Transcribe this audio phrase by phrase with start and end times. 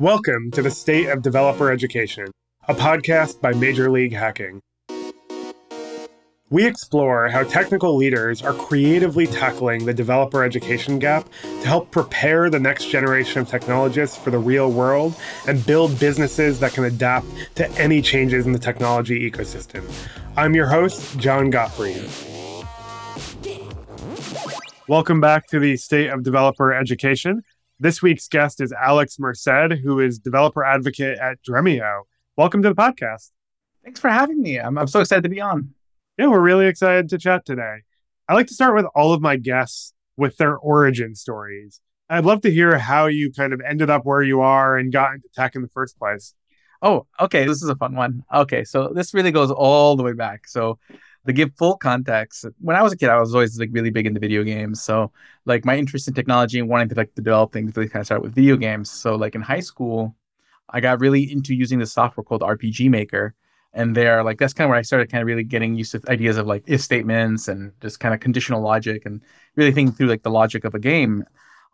[0.00, 2.26] Welcome to the State of Developer Education,
[2.68, 4.60] a podcast by Major League Hacking.
[6.50, 12.48] We explore how technical leaders are creatively tackling the developer education gap to help prepare
[12.48, 15.16] the next generation of technologists for the real world
[15.48, 17.26] and build businesses that can adapt
[17.56, 19.82] to any changes in the technology ecosystem.
[20.36, 22.08] I'm your host, Jon Gottfried.
[24.86, 27.42] Welcome back to the State of Developer Education.
[27.80, 32.02] This week's guest is Alex Merced, who is developer advocate at Dremio.
[32.36, 33.30] Welcome to the podcast.
[33.84, 34.58] Thanks for having me.
[34.58, 35.74] I'm, I'm so excited to be on.
[36.16, 37.82] Yeah, we're really excited to chat today.
[38.28, 41.80] I like to start with all of my guests with their origin stories.
[42.10, 45.14] I'd love to hear how you kind of ended up where you are and got
[45.14, 46.34] into tech in the first place.
[46.82, 47.46] Oh, okay.
[47.46, 48.24] This is a fun one.
[48.34, 48.64] Okay.
[48.64, 50.48] So this really goes all the way back.
[50.48, 50.80] So
[51.28, 54.06] to give full context, when I was a kid, I was always like really big
[54.06, 54.82] into video games.
[54.82, 55.12] So
[55.44, 58.22] like my interest in technology and wanting to like develop things really kind of started
[58.22, 58.90] with video games.
[58.90, 60.16] So like in high school,
[60.70, 63.34] I got really into using this software called RPG Maker.
[63.74, 66.00] And there, like that's kind of where I started kind of really getting used to
[66.08, 69.20] ideas of like if statements and just kind of conditional logic and
[69.54, 71.24] really thinking through like the logic of a game.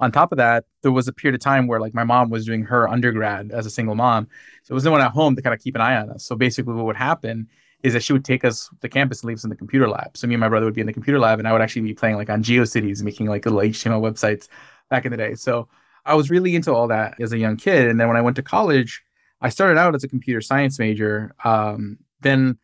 [0.00, 2.44] On top of that, there was a period of time where like my mom was
[2.44, 4.26] doing her undergrad as a single mom.
[4.64, 6.24] So there was no one at home to kind of keep an eye on us.
[6.24, 7.48] So basically what would happen
[7.84, 10.16] is that she would take us to campus and leave us in the computer lab.
[10.16, 11.82] So me and my brother would be in the computer lab, and I would actually
[11.82, 14.48] be playing like on GeoCities, making like little HTML websites
[14.88, 15.34] back in the day.
[15.34, 15.68] So
[16.06, 17.88] I was really into all that as a young kid.
[17.88, 19.02] And then when I went to college,
[19.42, 21.34] I started out as a computer science major.
[21.44, 22.58] Um, then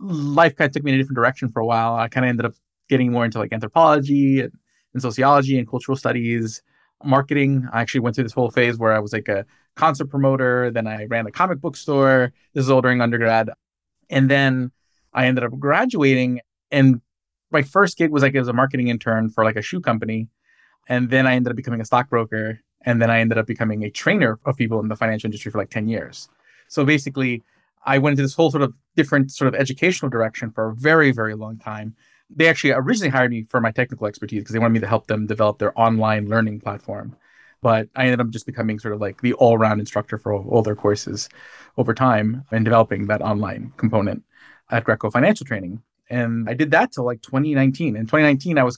[0.00, 1.94] life kind of took me in a different direction for a while.
[1.96, 2.54] I kind of ended up
[2.88, 4.52] getting more into like anthropology and,
[4.94, 6.62] and sociology and cultural studies,
[7.04, 7.68] marketing.
[7.70, 9.44] I actually went through this whole phase where I was like a
[9.76, 10.70] concert promoter.
[10.70, 12.32] Then I ran a comic book store.
[12.54, 13.50] This is all during undergrad.
[14.10, 14.72] And then
[15.12, 17.00] I ended up graduating and
[17.50, 20.28] my first gig was like as a marketing intern for like a shoe company.
[20.88, 22.60] And then I ended up becoming a stockbroker.
[22.82, 25.58] And then I ended up becoming a trainer of people in the financial industry for
[25.58, 26.28] like 10 years.
[26.68, 27.42] So basically,
[27.86, 31.12] I went into this whole sort of different sort of educational direction for a very,
[31.12, 31.94] very long time.
[32.28, 35.06] They actually originally hired me for my technical expertise because they wanted me to help
[35.06, 37.16] them develop their online learning platform.
[37.64, 40.62] But I ended up just becoming sort of like the all round instructor for all,
[40.62, 41.30] their courses
[41.78, 44.22] over time and developing that online component
[44.70, 45.82] at Greco Financial Training.
[46.10, 47.96] And I did that till like 2019.
[47.96, 48.76] In 2019, I was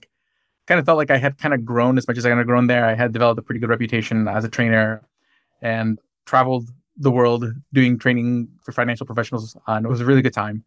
[0.68, 2.68] kind of felt like I had kind of grown as much as I had grown
[2.68, 2.86] there.
[2.86, 5.02] I had developed a pretty good reputation as a trainer
[5.60, 9.56] and traveled the world doing training for financial professionals.
[9.66, 10.62] And it was a really good time.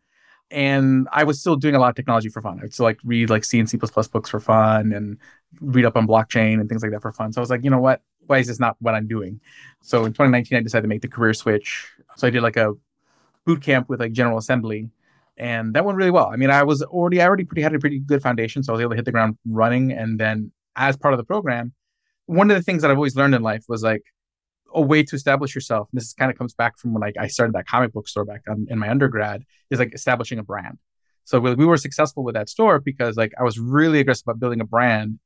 [0.51, 2.59] And I was still doing a lot of technology for fun.
[2.63, 5.17] I'd still like read like C and C books for fun and
[5.61, 7.31] read up on blockchain and things like that for fun.
[7.33, 8.01] So I was like, you know what?
[8.25, 9.39] Why is this not what I'm doing?
[9.81, 11.91] So in 2019, I decided to make the career switch.
[12.17, 12.73] So I did like a
[13.45, 14.89] boot camp with like General Assembly,
[15.37, 16.27] and that went really well.
[16.27, 18.73] I mean, I was already I already pretty had a pretty good foundation, so I
[18.73, 19.91] was able to hit the ground running.
[19.91, 21.73] And then as part of the program,
[22.25, 24.03] one of the things that I've always learned in life was like
[24.73, 25.87] a way to establish yourself.
[25.91, 28.25] And this kind of comes back from when like I started that comic book store
[28.25, 30.77] back on, in my undergrad is like establishing a brand.
[31.25, 34.39] So we, we were successful with that store because like I was really aggressive about
[34.39, 35.19] building a brand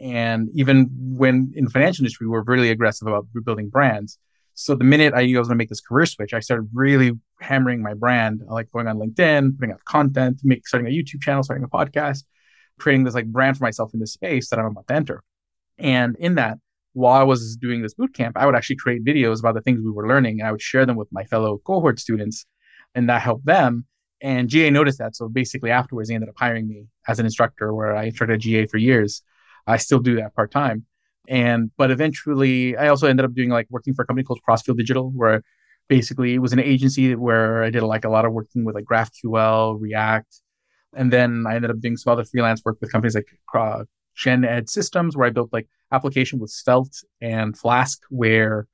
[0.00, 4.18] and even when in financial industry, we were really aggressive about building brands.
[4.54, 6.68] So the minute I knew I was going to make this career switch, I started
[6.72, 11.22] really hammering my brand, like going on LinkedIn, putting out content, make, starting a YouTube
[11.22, 12.24] channel, starting a podcast,
[12.78, 15.22] creating this like brand for myself in this space that I'm about to enter.
[15.78, 16.58] And in that,
[16.92, 19.80] while I was doing this boot camp, I would actually create videos about the things
[19.82, 22.46] we were learning and I would share them with my fellow cohort students
[22.94, 23.86] and that helped them.
[24.22, 25.16] And GA noticed that.
[25.16, 28.66] So basically afterwards, he ended up hiring me as an instructor where I instructed GA
[28.66, 29.22] for years.
[29.66, 30.84] I still do that part time.
[31.28, 34.78] And but eventually, I also ended up doing like working for a company called Crossfield
[34.78, 35.42] Digital, where
[35.88, 38.84] basically it was an agency where I did like a lot of working with like
[38.84, 40.34] GraphQL, React,
[40.94, 43.28] and then I ended up doing some other freelance work with companies like
[44.16, 48.66] Gen Ed Systems, where I built like application with Svelte and Flask, where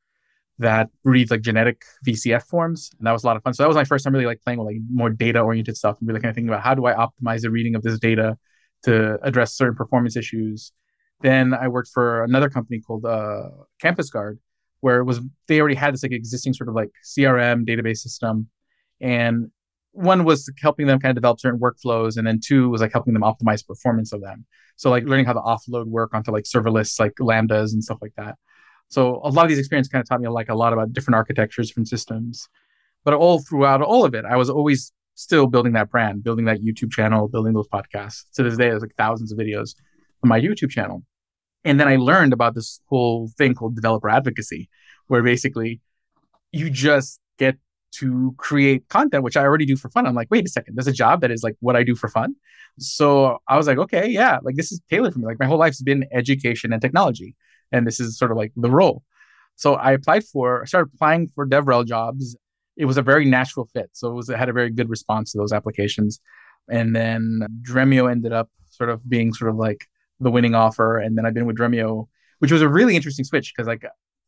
[0.58, 3.52] that reads like genetic VCF forms, and that was a lot of fun.
[3.54, 5.98] So that was my first time really like playing with like more data oriented stuff
[6.00, 8.38] and really kind of thinking about how do I optimize the reading of this data
[8.84, 10.72] to address certain performance issues.
[11.20, 13.48] Then I worked for another company called uh,
[13.80, 14.38] Campus Guard,
[14.80, 18.48] where it was they already had this like existing sort of like CRM database system,
[19.00, 19.50] and
[19.96, 23.14] one was helping them kind of develop certain workflows, and then two was like helping
[23.14, 24.44] them optimize performance of them.
[24.76, 28.12] So like learning how to offload work onto like serverless like lambdas and stuff like
[28.16, 28.36] that.
[28.88, 31.16] So a lot of these experiences kind of taught me like a lot about different
[31.16, 32.48] architectures, different systems.
[33.04, 36.60] But all throughout all of it, I was always still building that brand, building that
[36.60, 38.24] YouTube channel, building those podcasts.
[38.34, 39.74] To this day, there's like thousands of videos
[40.22, 41.02] on my YouTube channel.
[41.64, 44.68] And then I learned about this whole thing called developer advocacy,
[45.06, 45.80] where basically
[46.52, 47.56] you just get
[47.98, 50.06] to create content, which I already do for fun.
[50.06, 52.08] I'm like, wait a second, there's a job that is like what I do for
[52.08, 52.34] fun.
[52.78, 55.26] So I was like, okay, yeah, like this is tailored for me.
[55.26, 57.34] Like my whole life's been education and technology.
[57.72, 59.02] And this is sort of like the role.
[59.56, 62.36] So I applied for, I started applying for DevRel jobs.
[62.76, 63.90] It was a very natural fit.
[63.92, 66.20] So it, was, it had a very good response to those applications.
[66.68, 69.86] And then Dremio ended up sort of being sort of like
[70.20, 70.98] the winning offer.
[70.98, 72.08] And then I've been with Dremio,
[72.40, 73.84] which was a really interesting switch because like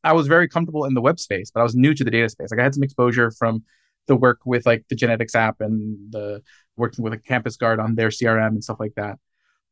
[0.08, 2.30] I was very comfortable in the web space, but I was new to the data
[2.30, 2.50] space.
[2.50, 3.62] Like I had some exposure from
[4.06, 6.42] the work with like the genetics app and the
[6.78, 9.18] working with a campus guard on their CRM and stuff like that.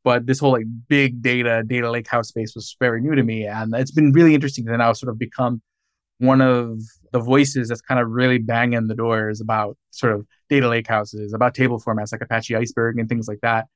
[0.05, 3.47] But this whole like big data, data lake house space was very new to me.
[3.47, 5.63] And it's been really interesting to now sort of become
[6.19, 6.81] one of
[7.13, 11.33] the voices that's kind of really banging the doors about sort of data lake houses,
[11.33, 13.69] about table formats like Apache Iceberg and things like that,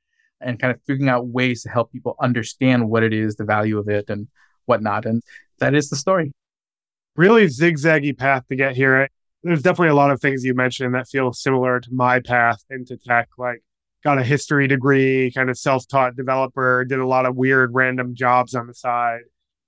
[0.42, 3.78] and kind of figuring out ways to help people understand what it is, the value
[3.78, 4.28] of it, and
[4.66, 5.06] whatnot.
[5.06, 5.22] And
[5.58, 6.32] that is the story.
[7.16, 9.08] Really zigzaggy path to get here.
[9.42, 12.96] There's definitely a lot of things you mentioned that feel similar to my path into
[12.96, 13.28] tech.
[13.38, 13.62] Like,
[14.02, 18.14] got a history degree, kind of self taught developer, did a lot of weird random
[18.14, 19.20] jobs on the side.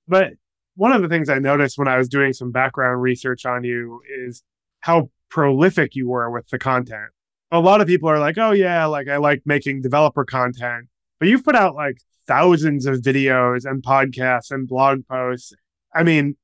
[0.09, 0.35] But
[0.75, 4.00] one of the things I noticed when I was doing some background research on you
[4.27, 4.43] is
[4.81, 7.11] how prolific you were with the content.
[7.50, 11.29] A lot of people are like, oh, yeah, like I like making developer content, but
[11.29, 15.53] you've put out like thousands of videos and podcasts and blog posts.
[15.94, 16.37] I mean,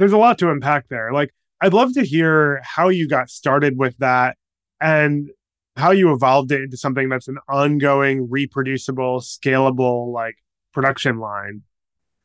[0.00, 1.12] there's a lot to unpack there.
[1.12, 4.38] Like, I'd love to hear how you got started with that
[4.80, 5.28] and
[5.76, 10.36] how you evolved it into something that's an ongoing, reproducible, scalable, like
[10.72, 11.62] production line.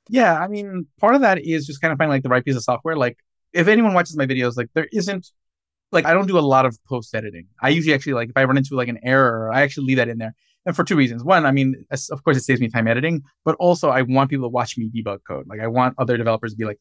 [0.08, 2.56] Yeah, I mean, part of that is just kind of finding like the right piece
[2.56, 2.96] of software.
[2.96, 3.18] Like,
[3.52, 5.32] if anyone watches my videos, like there isn't
[5.92, 7.48] like I don't do a lot of post editing.
[7.62, 10.08] I usually actually like if I run into like an error, I actually leave that
[10.08, 10.34] in there.
[10.66, 11.24] And for two reasons.
[11.24, 14.46] One, I mean, of course, it saves me time editing, but also I want people
[14.46, 15.46] to watch me debug code.
[15.48, 16.80] Like I want other developers to be like,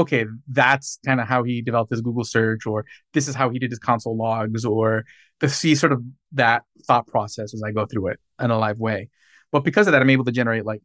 [0.00, 3.58] okay, that's kind of how he developed his Google search, or this is how he
[3.58, 5.04] did his console logs, or
[5.40, 6.02] to see sort of
[6.32, 9.10] that thought process as I go through it in a live way.
[9.52, 10.82] But because of that, I'm able to generate like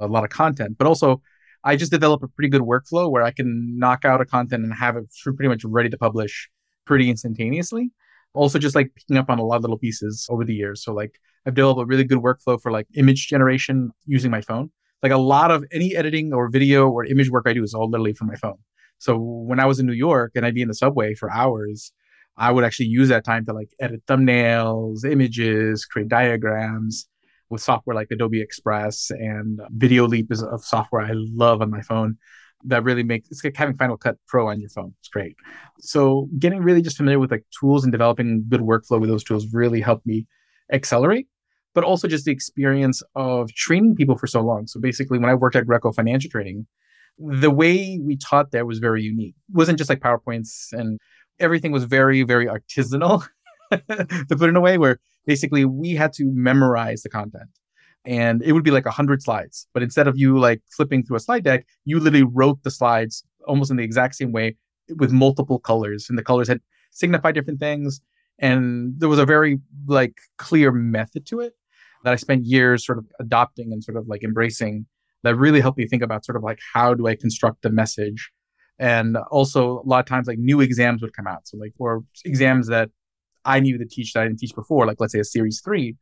[0.00, 1.22] a lot of content, but also
[1.64, 4.74] I just develop a pretty good workflow where I can knock out a content and
[4.74, 6.50] have it pretty much ready to publish
[6.84, 7.90] pretty instantaneously.
[8.34, 10.82] Also, just like picking up on a lot of little pieces over the years.
[10.82, 14.70] So, like, I've developed a really good workflow for like image generation using my phone.
[15.02, 17.90] Like, a lot of any editing or video or image work I do is all
[17.90, 18.58] literally from my phone.
[18.98, 21.92] So, when I was in New York and I'd be in the subway for hours,
[22.36, 27.06] I would actually use that time to like edit thumbnails, images, create diagrams,
[27.50, 32.16] with software like Adobe Express and Videoleap is of software I love on my phone
[32.64, 34.94] that really makes it's like having Final Cut Pro on your phone.
[35.00, 35.36] It's great.
[35.80, 39.52] So getting really just familiar with like tools and developing good workflow with those tools
[39.52, 40.26] really helped me
[40.72, 41.26] accelerate.
[41.74, 44.66] But also just the experience of training people for so long.
[44.66, 46.66] So basically, when I worked at Greco Financial Training,
[47.18, 49.34] the way we taught there was very unique.
[49.48, 50.98] It wasn't just like PowerPoints and
[51.38, 53.26] everything was very, very artisanal,
[53.70, 57.48] to put in a way where basically we had to memorize the content
[58.04, 61.20] and it would be like 100 slides but instead of you like flipping through a
[61.20, 64.56] slide deck you literally wrote the slides almost in the exact same way
[64.96, 66.60] with multiple colors and the colors had
[66.90, 68.00] signified different things
[68.38, 71.54] and there was a very like clear method to it
[72.04, 74.86] that i spent years sort of adopting and sort of like embracing
[75.22, 78.30] that really helped me think about sort of like how do i construct the message
[78.78, 82.04] and also a lot of times like new exams would come out so like or
[82.24, 82.90] exams that
[83.44, 85.96] I needed to teach that I didn't teach before, like let's say a series three,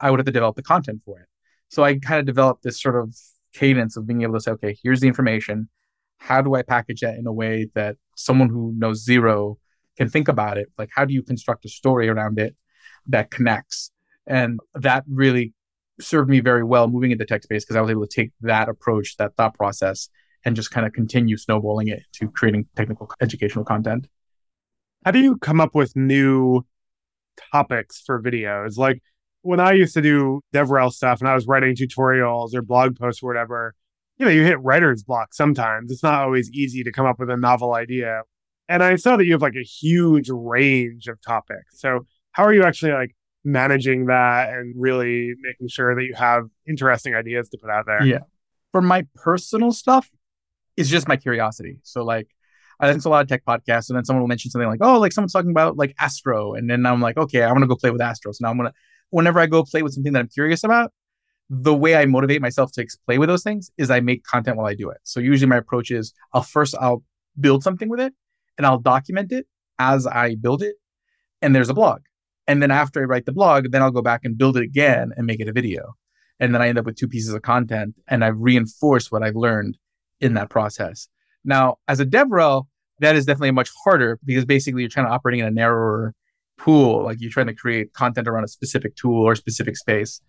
[0.00, 1.26] I would have to develop the content for it.
[1.68, 3.14] So I kind of developed this sort of
[3.54, 5.68] cadence of being able to say, okay, here's the information.
[6.18, 9.58] How do I package that in a way that someone who knows zero
[9.96, 10.68] can think about it?
[10.78, 12.56] Like, how do you construct a story around it
[13.06, 13.90] that connects?
[14.26, 15.52] And that really
[16.00, 18.68] served me very well moving into tech space because I was able to take that
[18.68, 20.08] approach, that thought process,
[20.44, 24.08] and just kind of continue snowballing it to creating technical educational content.
[25.04, 26.64] How do you come up with new
[27.52, 28.76] topics for videos.
[28.76, 29.02] Like
[29.42, 33.22] when I used to do DevRel stuff and I was writing tutorials or blog posts
[33.22, 33.74] or whatever,
[34.18, 35.90] you know, you hit writer's block sometimes.
[35.90, 38.22] It's not always easy to come up with a novel idea.
[38.68, 41.80] And I saw that you have like a huge range of topics.
[41.80, 43.14] So how are you actually like
[43.44, 48.04] managing that and really making sure that you have interesting ideas to put out there?
[48.04, 48.20] Yeah.
[48.70, 50.10] For my personal stuff,
[50.76, 51.78] it's just my curiosity.
[51.82, 52.28] So like
[52.80, 54.80] I listen to a lot of tech podcasts, and then someone will mention something like,
[54.82, 57.76] "Oh, like someone's talking about like Astro," and then I'm like, "Okay, I'm gonna go
[57.76, 58.72] play with Astro." So now I'm gonna,
[59.10, 60.92] whenever I go play with something that I'm curious about,
[61.48, 64.66] the way I motivate myself to play with those things is I make content while
[64.66, 64.98] I do it.
[65.04, 67.04] So usually my approach is I'll first I'll
[67.38, 68.14] build something with it,
[68.58, 69.46] and I'll document it
[69.78, 70.74] as I build it,
[71.40, 72.00] and there's a blog,
[72.46, 75.12] and then after I write the blog, then I'll go back and build it again
[75.16, 75.94] and make it a video,
[76.40, 79.36] and then I end up with two pieces of content, and I've reinforced what I've
[79.36, 79.78] learned
[80.20, 81.08] in that process.
[81.44, 82.66] Now, as a DevRel,
[83.00, 86.14] that is definitely much harder because basically you're trying to operate in a narrower
[86.56, 87.04] pool.
[87.04, 90.20] Like you're trying to create content around a specific tool or specific space.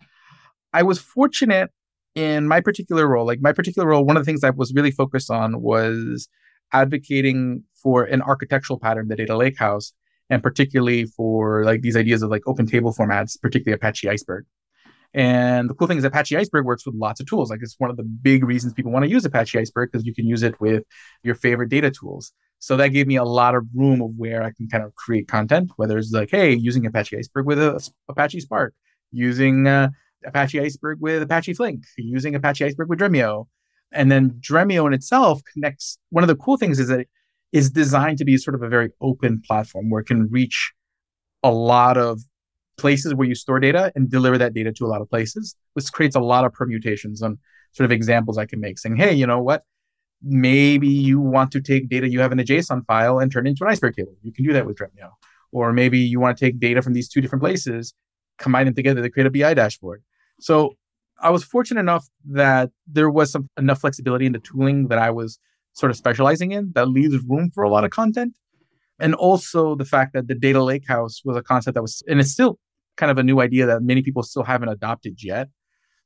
[0.72, 1.70] I was fortunate
[2.14, 3.26] in my particular role.
[3.26, 6.28] Like my particular role, one of the things I was really focused on was
[6.72, 9.92] advocating for an architectural pattern, the data lakehouse,
[10.30, 14.46] and particularly for like these ideas of like open table formats, particularly Apache Iceberg.
[15.14, 17.48] And the cool thing is Apache Iceberg works with lots of tools.
[17.48, 20.12] Like it's one of the big reasons people want to use Apache Iceberg because you
[20.14, 20.82] can use it with
[21.22, 22.32] your favorite data tools.
[22.58, 25.28] So that gave me a lot of room of where I can kind of create
[25.28, 28.74] content, whether it's like, hey, using Apache Iceberg with a, Apache Spark,
[29.12, 29.90] using uh,
[30.24, 33.46] Apache Iceberg with Apache Flink, using Apache Iceberg with Dremio.
[33.92, 35.98] And then Dremio in itself connects.
[36.10, 37.06] One of the cool things is that
[37.54, 40.72] is designed to be sort of a very open platform where it can reach
[41.44, 42.20] a lot of
[42.76, 45.54] places where you store data and deliver that data to a lot of places.
[45.76, 47.38] This creates a lot of permutations and
[47.70, 49.62] sort of examples I can make saying, hey, you know what?
[50.20, 53.50] Maybe you want to take data you have in a JSON file and turn it
[53.50, 54.16] into an iceberg table.
[54.22, 55.10] You can do that with Dremio.
[55.52, 57.94] Or maybe you want to take data from these two different places,
[58.36, 60.02] combine them together to create a BI dashboard.
[60.40, 60.74] So
[61.20, 65.12] I was fortunate enough that there was some enough flexibility in the tooling that I
[65.12, 65.38] was
[65.74, 68.36] sort of specializing in that leaves room for a lot of content.
[68.98, 72.30] And also the fact that the data lakehouse was a concept that was, and it's
[72.30, 72.58] still
[72.96, 75.48] kind of a new idea that many people still haven't adopted yet.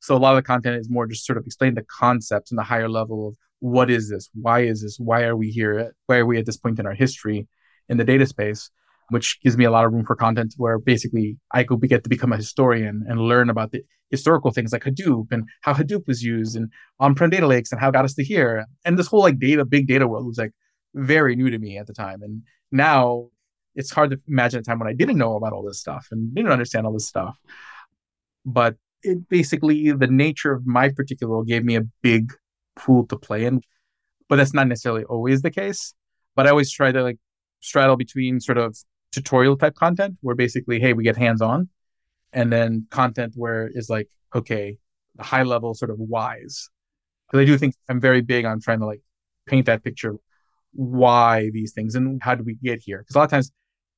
[0.00, 2.58] So a lot of the content is more just sort of explain the concepts and
[2.58, 4.30] the higher level of what is this?
[4.34, 4.98] Why is this?
[4.98, 5.94] Why are we here?
[6.06, 7.46] Why are we at this point in our history
[7.88, 8.70] in the data space?
[9.10, 12.10] Which gives me a lot of room for content where basically I could get to
[12.10, 16.22] become a historian and learn about the historical things like Hadoop and how Hadoop was
[16.22, 18.66] used and on-prem data lakes and how it got us to here.
[18.84, 20.52] And this whole like data, big data world was like
[20.94, 22.22] very new to me at the time.
[22.22, 23.28] And now
[23.74, 26.34] it's hard to imagine a time when I didn't know about all this stuff and
[26.34, 27.38] didn't understand all this stuff.
[28.44, 32.32] But it basically the nature of my particular role gave me a big
[32.76, 33.62] pool to play in.
[34.28, 35.94] But that's not necessarily always the case.
[36.34, 37.18] But I always try to like
[37.60, 38.76] straddle between sort of
[39.12, 41.68] tutorial type content where basically, hey, we get hands on,
[42.32, 44.78] and then content where is like, okay,
[45.16, 46.68] the high level sort of whys.
[47.26, 49.02] Because I do think I'm very big on trying to like
[49.46, 50.14] paint that picture
[50.72, 52.98] why these things and how do we get here?
[52.98, 53.50] Because a lot of times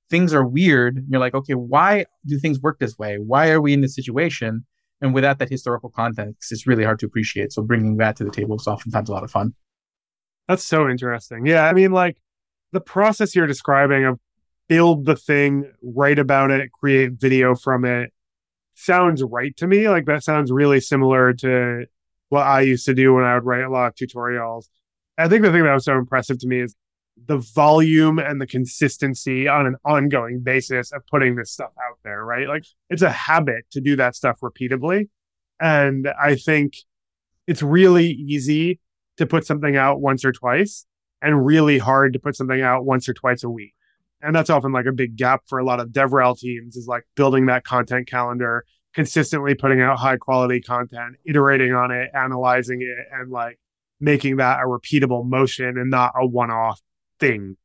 [0.09, 0.97] things are weird.
[0.97, 3.17] And you're like, okay, why do things work this way?
[3.19, 4.65] Why are we in this situation?
[5.01, 7.53] And without that historical context, it's really hard to appreciate.
[7.53, 9.55] So bringing that to the table is oftentimes a lot of fun.
[10.49, 11.47] That's so interesting.
[11.47, 11.67] Yeah.
[11.67, 12.19] I mean, like
[12.73, 14.19] the process you're describing of
[14.71, 18.13] build the thing, write about it, create video from it
[18.75, 19.89] sounds right to me.
[19.89, 21.87] Like that sounds really similar to
[22.29, 24.67] what I used to do when I would write a lot of tutorials.
[25.19, 26.77] I think the thing that was so impressive to me is
[27.27, 32.25] the volume and the consistency on an ongoing basis of putting this stuff out there,
[32.25, 32.47] right?
[32.47, 35.11] Like it's a habit to do that stuff repeatedly.
[35.61, 36.75] And I think
[37.49, 38.79] it's really easy
[39.17, 40.87] to put something out once or twice
[41.21, 43.75] and really hard to put something out once or twice a week.
[44.23, 47.05] And that's often like a big gap for a lot of DevRel teams is like
[47.15, 53.07] building that content calendar, consistently putting out high quality content, iterating on it, analyzing it,
[53.13, 53.59] and like
[54.01, 56.81] making that a repeatable motion and not a one off
[57.19, 57.57] thing?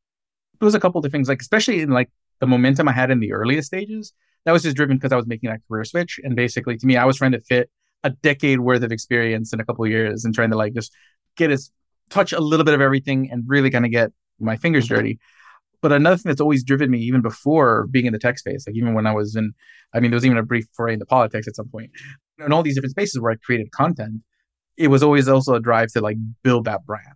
[0.60, 2.10] It was a couple of things, like especially in like
[2.40, 4.14] the momentum I had in the earliest stages.
[4.46, 6.98] That was just driven because I was making that career switch, and basically to me,
[6.98, 7.70] I was trying to fit
[8.04, 10.94] a decade worth of experience in a couple of years, and trying to like just
[11.36, 11.72] get as
[12.10, 14.96] touch a little bit of everything and really kind of get my fingers mm-hmm.
[14.96, 15.20] dirty.
[15.86, 18.76] But another thing that's always driven me, even before being in the tech space, like
[18.76, 19.54] even when I was in,
[19.94, 21.92] I mean, there was even a brief foray into politics at some point,
[22.44, 24.22] in all these different spaces where I created content.
[24.78, 27.16] It was always also a drive to like build that brand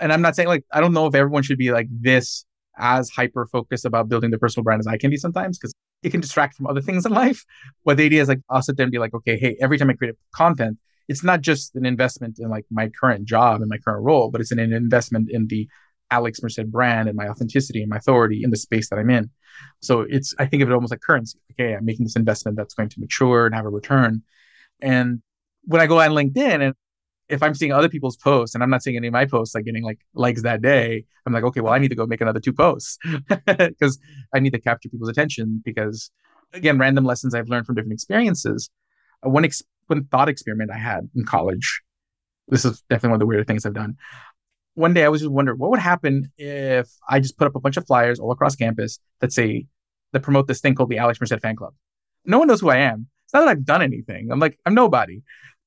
[0.00, 2.44] and I'm not saying like I don't know if everyone should be like this
[2.78, 6.10] as hyper focused about building their personal brand as I can be sometimes because it
[6.10, 7.44] can distract from other things in life.
[7.84, 9.90] But the idea is like I'll sit there and be like, okay, hey, every time
[9.90, 13.78] I create content, it's not just an investment in like my current job and my
[13.78, 15.68] current role, but it's an, an investment in the
[16.10, 19.30] Alex Merced brand and my authenticity and my authority in the space that I'm in.
[19.80, 21.38] So it's I think of it almost like currency.
[21.52, 24.22] Okay, I'm making this investment that's going to mature and have a return.
[24.80, 25.22] And
[25.64, 26.74] when I go on LinkedIn and
[27.28, 29.64] if I'm seeing other people's posts and I'm not seeing any of my posts like
[29.64, 32.40] getting like likes that day, I'm like, okay, well, I need to go make another
[32.40, 32.98] two posts
[33.46, 33.98] because
[34.34, 35.62] I need to capture people's attention.
[35.64, 36.10] Because
[36.52, 38.70] again, random lessons I've learned from different experiences.
[39.22, 41.82] One ex- one thought experiment I had in college.
[42.48, 43.96] This is definitely one of the weirder things I've done.
[44.74, 47.60] One day I was just wondering what would happen if I just put up a
[47.60, 49.66] bunch of flyers all across campus that say
[50.12, 51.74] that promote this thing called the Alex Merced Fan Club.
[52.24, 53.08] No one knows who I am.
[53.24, 54.30] It's not that I've done anything.
[54.30, 55.22] I'm like I'm nobody,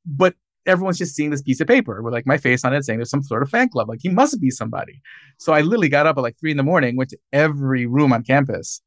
[0.05, 2.99] but everyone's just seeing this piece of paper with like my face on it saying
[2.99, 3.89] there's some sort of fan club.
[3.89, 5.01] Like he must be somebody.
[5.37, 8.13] So I literally got up at like three in the morning, went to every room
[8.13, 8.81] on campus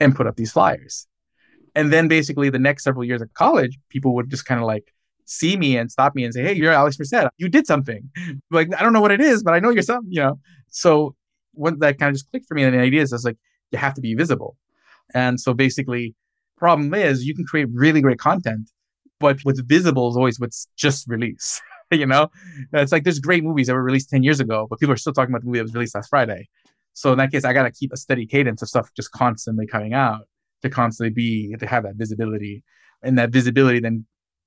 [0.00, 1.06] and put up these flyers.
[1.74, 4.92] And then basically the next several years of college, people would just kind of like
[5.26, 7.28] see me and stop me and say, Hey, you're Alex Merced.
[7.38, 8.10] You did something.
[8.50, 10.38] Like, I don't know what it is, but I know you're something, you know.
[10.68, 11.14] So
[11.52, 13.36] when that kind of just clicked for me, and the idea is like,
[13.72, 14.56] you have to be visible.
[15.14, 16.14] And so basically,
[16.56, 18.70] problem is you can create really great content
[19.18, 21.62] but what's visible is always what's just released.
[21.90, 22.28] you know,
[22.72, 25.12] it's like there's great movies that were released 10 years ago, but people are still
[25.12, 26.48] talking about the movie that was released last Friday.
[26.92, 29.66] So in that case, I got to keep a steady cadence of stuff just constantly
[29.66, 30.22] coming out
[30.62, 32.64] to constantly be, to have that visibility.
[33.02, 34.06] And that visibility then,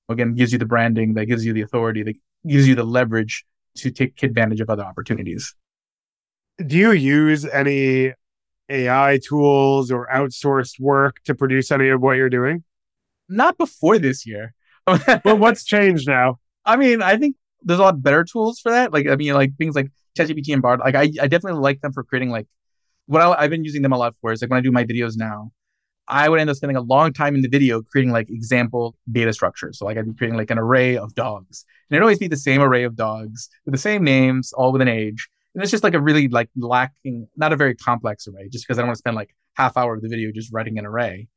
[0.10, 2.16] again, gives you the branding, that gives you the authority, that
[2.48, 3.46] gives you the leverage
[3.78, 5.56] to take advantage of other opportunities.
[6.66, 8.14] Do you use any
[8.70, 12.64] AI tools or outsourced work to produce any of what you're doing?
[13.30, 14.54] Not before this year.
[14.88, 16.40] well, what's changed now?
[16.66, 18.92] I mean, I think there's a lot better tools for that.
[18.92, 20.80] Like, I mean, like things like ChatGPT and Bard.
[20.80, 22.48] Like, I, I definitely like them for creating like
[23.06, 24.84] what I, I've been using them a lot for is like when I do my
[24.84, 25.52] videos now,
[26.10, 29.32] I would end up spending a long time in the video creating like example data
[29.32, 29.78] structures.
[29.78, 32.36] So like I'd be creating like an array of dogs, and it'd always be the
[32.36, 35.30] same array of dogs with the same names, all with an age.
[35.54, 38.78] And it's just like a really like lacking, not a very complex array, just because
[38.78, 41.28] I don't want to spend like half hour of the video just writing an array.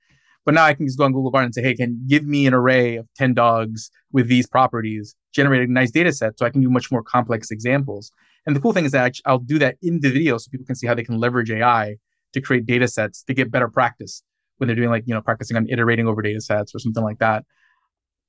[0.45, 2.47] But now I can just go on Google Bard and say, hey, can give me
[2.47, 6.51] an array of 10 dogs with these properties, generate a nice data set so I
[6.51, 8.11] can do much more complex examples.
[8.45, 10.75] And the cool thing is that I'll do that in the video so people can
[10.75, 11.97] see how they can leverage AI
[12.33, 14.25] to create data sets to get better practice
[14.63, 17.19] when they're doing like, you know, practicing on iterating over data sets or something like
[17.19, 17.45] that.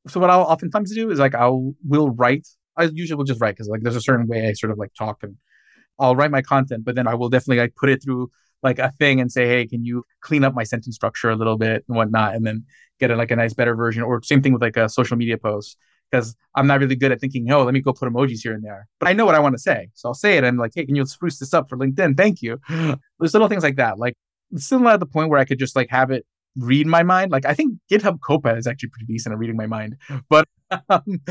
[0.07, 2.47] So what I'll oftentimes do is like I'll will write.
[2.75, 4.95] I usually will just write because like there's a certain way I sort of like
[4.97, 5.37] talk and
[5.99, 8.31] I'll write my content, but then I will definitely like put it through
[8.63, 11.55] like a thing and say, hey, can you clean up my sentence structure a little
[11.55, 12.65] bit and whatnot, and then
[12.99, 14.01] get a, like a nice better version.
[14.01, 15.77] Or same thing with like a social media post
[16.09, 18.63] because I'm not really good at thinking, oh, let me go put emojis here and
[18.63, 18.87] there.
[18.99, 20.43] But I know what I want to say, so I'll say it.
[20.43, 22.17] I'm like, hey, can you spruce this up for LinkedIn?
[22.17, 22.59] Thank you.
[22.69, 23.99] There's little things like that.
[23.99, 24.15] Like
[24.57, 27.31] still not at the point where I could just like have it read my mind.
[27.31, 29.97] Like I think GitHub Copilot is actually pretty decent at reading my mind,
[30.29, 30.47] but
[30.89, 31.21] um,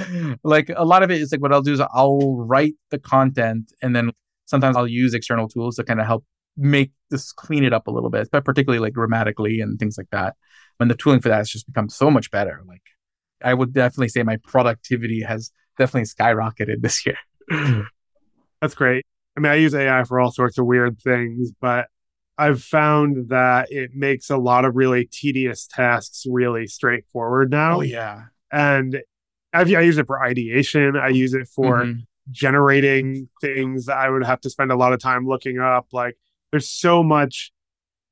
[0.43, 3.73] like a lot of it is like what I'll do is I'll write the content
[3.83, 4.13] and then
[4.47, 6.25] sometimes I'll use external tools to kind of help
[6.57, 10.11] make this clean it up a little bit, but particularly like grammatically and things like
[10.11, 10.35] that.
[10.79, 12.61] And the tooling for that has just become so much better.
[12.67, 12.83] Like
[13.43, 17.17] I would definitely say my productivity has definitely skyrocketed this year.
[18.61, 19.07] That's great.
[19.37, 21.87] I mean, I use AI for all sorts of weird things, but
[22.39, 27.79] I've found that it makes a lot of really tedious tasks really straightforward now.
[27.79, 28.25] Oh yeah.
[28.51, 29.03] And
[29.53, 30.97] I've, I use it for ideation.
[30.97, 32.01] I use it for mm-hmm.
[32.31, 35.89] generating things that I would have to spend a lot of time looking up.
[35.93, 36.17] Like
[36.51, 37.53] there's so much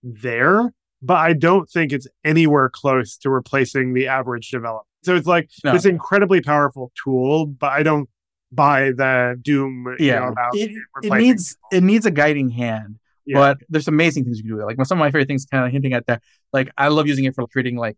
[0.03, 4.87] there, but I don't think it's anywhere close to replacing the average developer.
[5.03, 5.73] So it's like no.
[5.73, 8.09] this incredibly powerful tool, but I don't
[8.53, 9.97] buy the doom.
[9.99, 10.71] Yeah, you know, it,
[11.07, 11.79] it, needs people.
[11.79, 12.99] it needs a guiding hand.
[13.31, 13.39] Yeah.
[13.39, 14.55] But there's amazing things you can do.
[14.57, 16.21] With it like some of my favorite things, kind of hinting at that.
[16.53, 17.97] Like I love using it for creating like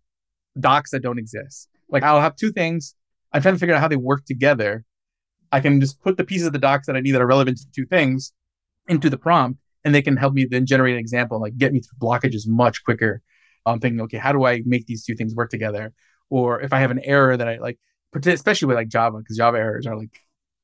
[0.60, 1.68] docs that don't exist.
[1.88, 2.94] Like I'll have two things.
[3.32, 4.84] I'm trying to figure out how they work together.
[5.50, 7.56] I can just put the pieces of the docs that I need that are relevant
[7.58, 8.32] to two things
[8.88, 11.72] into the prompt, and they can help me then generate an example and like get
[11.72, 13.22] me through blockages much quicker.
[13.64, 15.94] I'm thinking, okay, how do I make these two things work together?
[16.28, 17.78] Or if I have an error that I like,
[18.14, 20.10] especially with like Java, because Java errors are like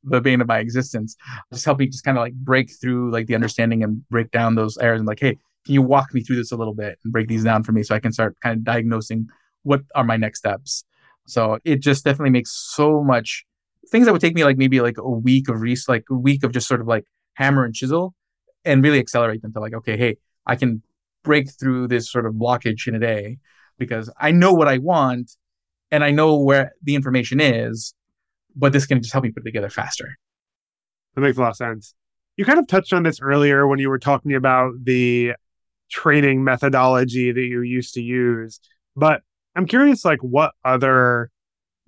[0.04, 1.16] the bane of my existence.
[1.52, 4.54] Just help me just kind of like break through like the understanding and break down
[4.54, 7.12] those errors and like, hey, can you walk me through this a little bit and
[7.12, 9.28] break these down for me so I can start kind of diagnosing
[9.62, 10.84] what are my next steps.
[11.26, 13.44] So it just definitely makes so much
[13.90, 16.44] things that would take me like maybe like a week of re- like a week
[16.44, 18.14] of just sort of like hammer and chisel
[18.64, 20.82] and really accelerate them to like, okay, hey, I can
[21.24, 23.38] break through this sort of blockage in a day
[23.78, 25.32] because I know what I want
[25.90, 27.94] and I know where the information is,
[28.56, 30.16] but this can just help me put it together faster.
[31.14, 31.94] That makes a lot of sense.
[32.36, 35.32] You kind of touched on this earlier when you were talking about the
[35.90, 38.60] training methodology that you used to use,
[38.94, 39.22] but
[39.56, 41.30] I'm curious like what other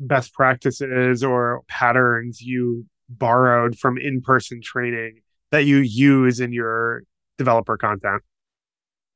[0.00, 5.20] best practices or patterns you borrowed from in-person training
[5.50, 7.02] that you use in your
[7.38, 8.22] developer content?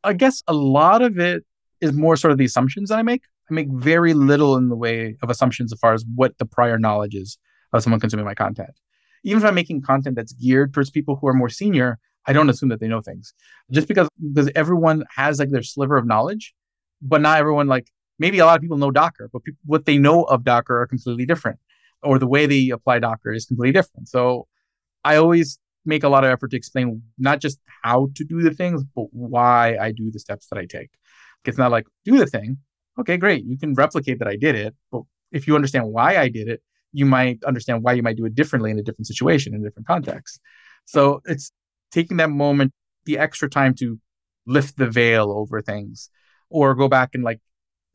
[0.02, 1.44] I guess a lot of it
[1.80, 3.22] is more sort of the assumptions that I make.
[3.50, 6.78] I make very little in the way of assumptions as far as what the prior
[6.78, 7.38] knowledge is
[7.72, 8.70] of someone consuming my content.
[9.22, 12.48] Even if I'm making content that's geared towards people who are more senior, I don't
[12.48, 13.34] assume that they know things.
[13.70, 16.54] Just because because everyone has like their sliver of knowledge,
[17.02, 19.98] but not everyone like maybe a lot of people know Docker, but people, what they
[19.98, 21.58] know of Docker are completely different,
[22.02, 24.08] or the way they apply Docker is completely different.
[24.08, 24.46] So
[25.04, 28.52] I always make a lot of effort to explain not just how to do the
[28.52, 30.90] things, but why I do the steps that I take.
[31.44, 32.58] It's not like do the thing.
[32.98, 33.44] Okay, great.
[33.44, 34.74] You can replicate that I did it.
[34.90, 35.02] But
[35.32, 38.34] if you understand why I did it, you might understand why you might do it
[38.34, 40.40] differently in a different situation, in a different context.
[40.84, 41.50] So it's
[41.90, 42.72] taking that moment,
[43.04, 43.98] the extra time to
[44.46, 46.08] lift the veil over things
[46.50, 47.40] or go back and like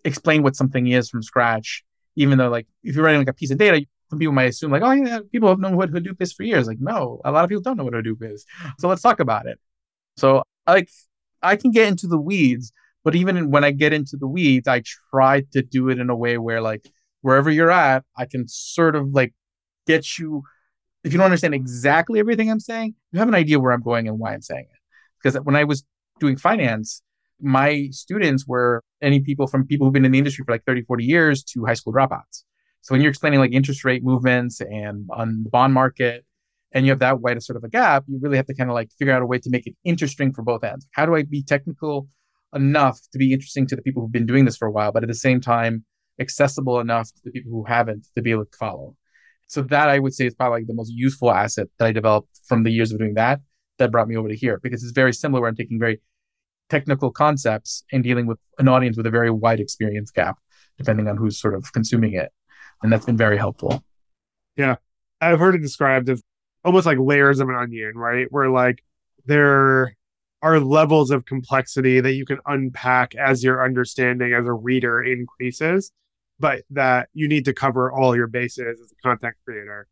[0.04, 1.84] explain what something is from scratch,
[2.16, 4.72] even though like if you're writing like a piece of data, some people might assume
[4.72, 6.68] like, oh yeah, people have known what Hadoop is for years.
[6.68, 8.46] Like, no, a lot of people don't know what Hadoop is.
[8.80, 9.60] So let's talk about it.
[10.18, 10.90] So like
[11.42, 14.84] I can get into the weeds, but even when I get into the weeds, I
[15.12, 16.86] try to do it in a way where like
[17.22, 19.34] wherever you're at, I can sort of like
[19.88, 20.44] get you
[21.04, 24.08] if you don't understand exactly everything I'm saying, you have an idea where I'm going
[24.08, 24.80] and why I'm saying it.
[25.22, 25.84] Because when I was
[26.20, 27.02] doing finance,
[27.42, 30.84] my students were any people from people who've been in the industry for like 30,
[30.84, 32.44] 40 years to high school dropouts.
[32.82, 36.26] So when you're explaining like interest rate movements and on the bond market,
[36.72, 38.76] and you have that wide sort of a gap, you really have to kind of
[38.76, 40.88] like figure out a way to make it interesting for both ends.
[40.92, 42.08] How do I be technical
[42.54, 45.04] enough to be interesting to the people who've been doing this for a while, but
[45.04, 45.86] at the same time
[46.20, 48.96] accessible enough to the people who haven't to be able to follow?
[49.48, 52.40] So that I would say is probably like the most useful asset that I developed
[52.46, 53.40] from the years of doing that
[53.80, 56.02] that brought me over to here because it's very similar where I'm taking very
[56.70, 60.38] technical concepts and dealing with an audience with a very wide experience gap,
[60.78, 62.32] depending on who's sort of consuming it.
[62.84, 63.84] And that's been very helpful.
[64.56, 64.76] Yeah.
[65.20, 66.22] I've heard it described as
[66.64, 68.28] almost like layers of an onion, right?
[68.30, 68.84] Where like
[69.26, 69.96] there
[70.42, 75.92] are levels of complexity that you can unpack as your understanding as a reader increases,
[76.40, 79.88] but that you need to cover all your bases as a content creator.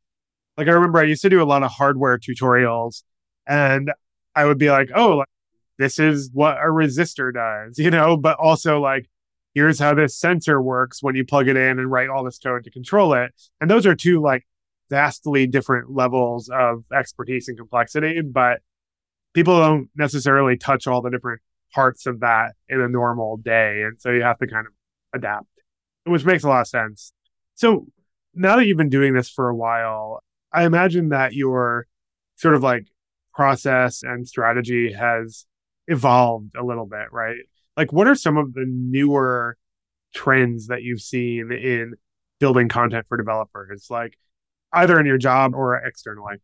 [0.57, 3.03] Like I remember I used to do a lot of hardware tutorials
[3.45, 3.91] and
[4.35, 5.27] I would be like, oh, like,
[5.77, 9.07] this is what a resistor does, you know, but also like,
[9.53, 12.63] here's how this sensor works when you plug it in and write all this code
[12.63, 13.31] to control it.
[13.59, 14.45] And those are two like
[14.89, 18.61] vastly different levels of expertise and complexity, but
[19.37, 21.39] people don't necessarily touch all the different
[21.71, 23.83] parts of that in a normal day.
[23.83, 24.73] And so you have to kind of
[25.13, 25.45] adapt,
[26.05, 27.13] which makes a lot of sense.
[27.53, 27.85] So
[28.33, 31.85] now that you've been doing this for a while, I imagine that your
[32.35, 32.87] sort of like
[33.31, 35.45] process and strategy has
[35.85, 37.37] evolved a little bit, right?
[37.77, 39.55] Like, what are some of the newer
[40.15, 41.93] trends that you've seen in
[42.39, 43.85] building content for developers?
[43.91, 44.17] Like,
[44.73, 46.37] either in your job or externally?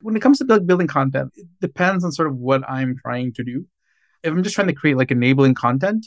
[0.00, 3.44] When it comes to building content, it depends on sort of what I'm trying to
[3.44, 3.66] do.
[4.22, 6.06] If I'm just trying to create like enabling content,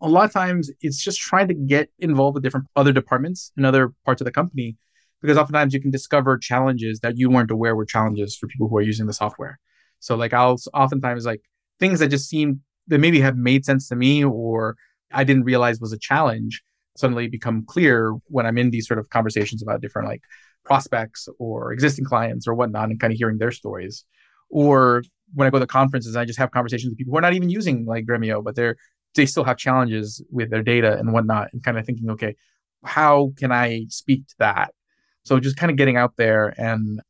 [0.00, 3.64] a lot of times it's just trying to get involved with different other departments and
[3.64, 4.76] other parts of the company
[5.20, 8.76] because oftentimes you can discover challenges that you weren't aware were challenges for people who
[8.76, 9.60] are using the software.
[10.00, 11.42] So like I'll oftentimes like
[11.78, 14.76] things that just seem that maybe have made sense to me or
[15.12, 16.62] I didn't realize was a challenge
[16.96, 20.22] suddenly become clear when I'm in these sort of conversations about different like
[20.64, 24.04] prospects or existing clients or whatnot and kind of hearing their stories.
[24.50, 25.02] Or
[25.34, 27.50] when I go to conferences, I just have conversations with people who are not even
[27.50, 28.76] using like Dremio, but they're
[29.14, 32.34] they still have challenges with their data and whatnot, and kind of thinking, okay,
[32.84, 34.72] how can I speak to that?
[35.24, 37.00] So just kind of getting out there and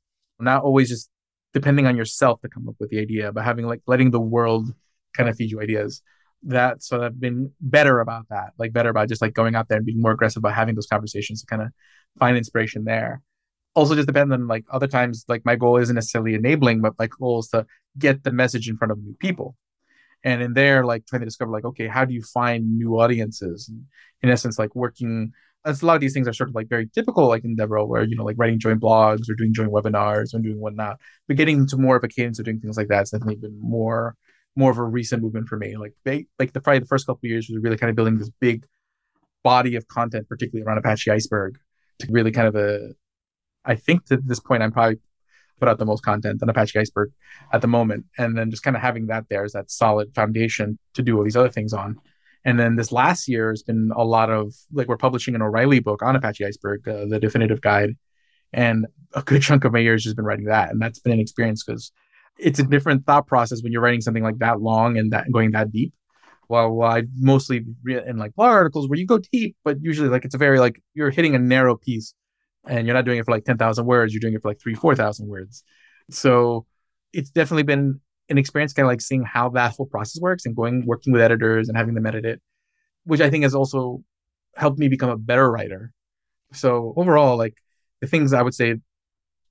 [0.41, 1.09] not always just
[1.55, 4.75] depending on yourself to come up with the idea, but having like letting the world
[5.17, 6.03] kind of feed you ideas.
[6.45, 9.77] That so I've been better about that, like better about just like going out there
[9.77, 11.69] and being more aggressive about having those conversations to kind of
[12.19, 13.23] find inspiration there
[13.75, 17.07] also just depends on like other times like my goal isn't necessarily enabling but my
[17.07, 17.67] goal is to
[17.99, 19.57] get the message in front of new people.
[20.25, 23.69] And in there like trying to discover like okay how do you find new audiences?
[23.69, 23.87] And
[24.23, 25.33] in essence like working
[25.65, 27.89] as a lot of these things are sort of like very typical like in DevRel
[27.89, 30.99] where you know like writing joint blogs or doing joint webinars or doing whatnot.
[31.27, 34.17] But getting into more of a cadence of doing things like that's definitely been more
[34.55, 35.77] more of a recent movement for me.
[35.77, 38.31] Like they like the probably the first couple years was really kind of building this
[38.41, 38.67] big
[39.43, 41.59] body of content particularly around apache iceberg
[41.99, 42.89] to really kind of a uh,
[43.65, 44.99] I think at this point I'm probably
[45.63, 47.13] put out the most content on Apache Iceberg
[47.53, 48.07] at the moment.
[48.19, 51.23] And then just kind of having that there is that solid foundation to do all
[51.23, 52.01] these other things on.
[52.45, 55.79] And then this last year has been a lot of like we're publishing an O'Reilly
[55.79, 57.97] book on Apache Iceberg, uh, the definitive guide.
[58.53, 60.71] And a good chunk of my years has been writing that.
[60.71, 61.93] And that's been an experience because
[62.39, 65.53] it's a different thought process when you're writing something like that long and that going
[65.53, 65.93] that deep.
[66.49, 70.35] Well, I mostly in like blog articles where you go deep, but usually like it's
[70.35, 72.15] a very like you're hitting a narrow piece
[72.67, 74.75] and you're not doing it for like 10,000 words, you're doing it for like three,
[74.75, 75.65] 4,000 words.
[76.11, 76.67] So
[77.13, 80.55] it's definitely been an experience kind of like seeing how that whole process works and
[80.57, 82.41] going, working with editors and having them edit it,
[83.05, 84.03] which I think has also
[84.57, 85.93] helped me become a better writer.
[86.53, 87.55] So overall, like
[88.01, 88.77] the things I would say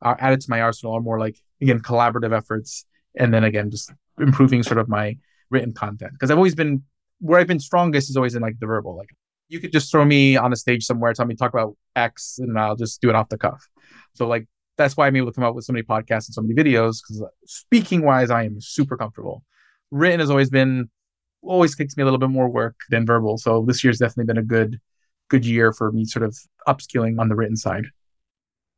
[0.01, 2.85] are added to my arsenal are more like, again, collaborative efforts.
[3.15, 5.17] And then again, just improving sort of my
[5.49, 6.13] written content.
[6.19, 6.83] Cause I've always been,
[7.19, 8.97] where I've been strongest is always in like the verbal.
[8.97, 9.09] Like
[9.51, 12.57] you could just throw me on a stage somewhere, tell me talk about X, and
[12.57, 13.67] I'll just do it off the cuff.
[14.13, 16.41] So like that's why I'm able to come out with so many podcasts and so
[16.41, 19.43] many videos because uh, speaking wise, I am super comfortable.
[19.91, 20.89] Written has always been
[21.43, 23.37] always takes me a little bit more work than verbal.
[23.37, 24.79] So this year's definitely been a good
[25.29, 27.87] good year for me sort of upskilling on the written side.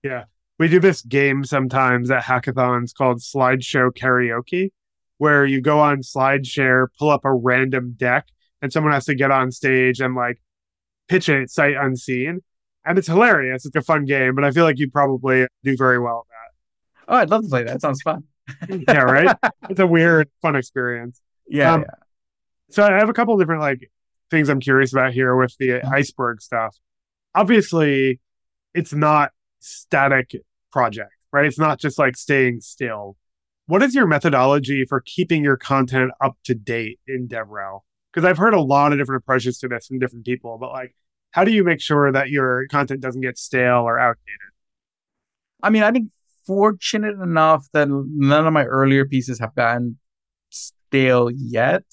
[0.02, 0.24] Yeah.
[0.58, 4.72] We do this game sometimes at hackathons called slideshow karaoke,
[5.20, 8.28] where you go on SlideShare, pull up a random deck,
[8.62, 10.40] and someone has to get on stage and like
[11.08, 12.42] pitch it sight unseen.
[12.86, 13.66] And it's hilarious.
[13.66, 17.13] It's a fun game, but I feel like you'd probably do very well at that.
[17.13, 17.82] Oh, I'd love to play that.
[17.82, 18.26] Sounds fun.
[18.70, 19.38] yeah, right?
[19.70, 21.20] It's a weird, fun experience.
[21.46, 21.96] Yeah, um, yeah.
[22.72, 23.92] So I have a couple different like
[24.32, 25.94] things I'm curious about here with the mm-hmm.
[25.94, 26.74] iceberg stuff.
[27.36, 28.22] Obviously,
[28.74, 30.36] it's not static
[30.72, 31.46] project, right?
[31.46, 33.18] It's not just like staying still.
[33.66, 37.82] What is your methodology for keeping your content up to date in DevRel?
[38.13, 40.95] Because I've heard a lot of different approaches to this from different people, but like,
[41.32, 44.39] how do you make sure that your content doesn't get stale or outdated?
[45.63, 46.12] I mean, I've been
[46.45, 49.97] fortunate enough that none of my earlier pieces have gotten
[50.49, 51.84] stale yet.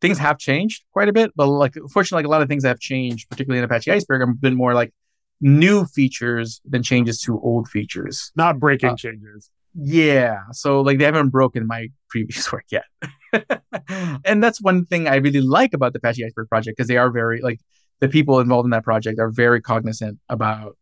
[0.00, 2.80] Things have changed quite a bit, but like fortunately, like a lot of things have
[2.80, 4.92] changed, particularly in Apache Iceberg, I've been more like
[5.40, 8.32] new features than changes to old features.
[8.36, 9.48] Not breaking uh, changes.
[9.74, 10.40] Yeah.
[10.52, 12.84] So like they haven't broken my previous work yet.
[14.24, 17.10] and that's one thing I really like about the Apache Iceberg project because they are
[17.10, 17.60] very like
[18.00, 20.76] the people involved in that project are very cognizant about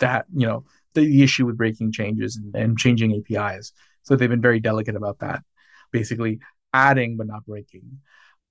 [0.00, 3.72] that, you know, the, issue with breaking changes and, and changing APIs.
[4.02, 5.42] So they've been very delicate about that,
[5.92, 6.40] basically
[6.72, 8.00] adding but not breaking.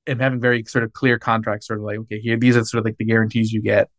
[0.06, 2.80] And having very sort of clear contracts, sort of like, okay, here, these are sort
[2.80, 3.90] of like the guarantees you get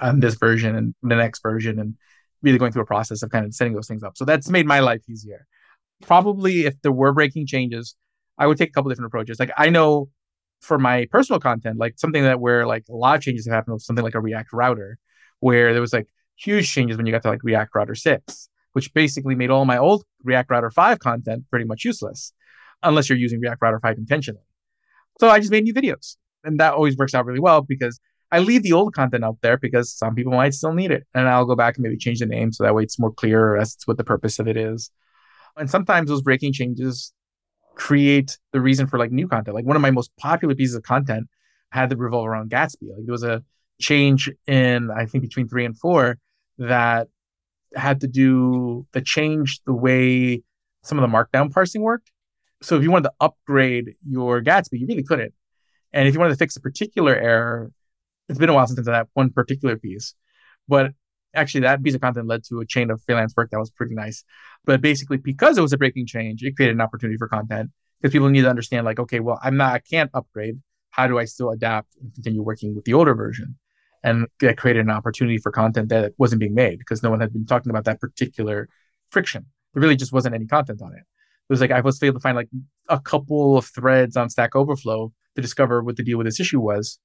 [0.00, 1.96] on this version and the next version, and
[2.42, 4.16] really going through a process of kind of setting those things up.
[4.16, 5.46] So that's made my life easier.
[6.02, 7.96] Probably if there were breaking changes,
[8.38, 9.40] I would take a couple different approaches.
[9.40, 10.08] Like I know
[10.60, 13.74] for my personal content, like something that where like a lot of changes have happened
[13.74, 14.98] with something like a React router,
[15.40, 18.92] where there was like huge changes when you got to like React Router 6, which
[18.94, 22.32] basically made all my old React Router 5 content pretty much useless,
[22.82, 24.42] unless you're using React Router 5 intentionally.
[25.20, 26.16] So I just made new videos.
[26.44, 29.58] And that always works out really well because I leave the old content out there
[29.58, 31.06] because some people might still need it.
[31.14, 33.56] And I'll go back and maybe change the name so that way it's more clear
[33.56, 34.90] as to what the purpose of it is.
[35.56, 37.12] And sometimes those breaking changes
[37.78, 39.54] create the reason for like new content.
[39.54, 41.28] Like one of my most popular pieces of content
[41.70, 42.90] had to revolve around Gatsby.
[42.90, 43.42] Like there was a
[43.80, 46.18] change in, I think, between three and four
[46.58, 47.08] that
[47.74, 50.42] had to do that changed the way
[50.82, 52.10] some of the markdown parsing worked.
[52.62, 55.32] So if you wanted to upgrade your Gatsby, you really couldn't.
[55.92, 57.70] And if you wanted to fix a particular error,
[58.28, 60.14] it's been a while since that one particular piece.
[60.66, 60.92] But
[61.38, 63.94] actually that piece of content led to a chain of freelance work that was pretty
[63.94, 64.24] nice.
[64.64, 67.70] But basically because it was a breaking change, it created an opportunity for content
[68.00, 70.60] because people need to understand like, okay, well, I'm not I can't upgrade.
[70.90, 73.56] How do I still adapt and continue working with the older version?
[74.02, 77.32] and that created an opportunity for content that wasn't being made because no one had
[77.32, 78.68] been talking about that particular
[79.10, 79.46] friction.
[79.74, 81.00] There really just wasn't any content on it.
[81.00, 82.48] It was like I was able to find like
[82.88, 86.60] a couple of threads on Stack Overflow to discover what the deal with this issue
[86.60, 86.98] was.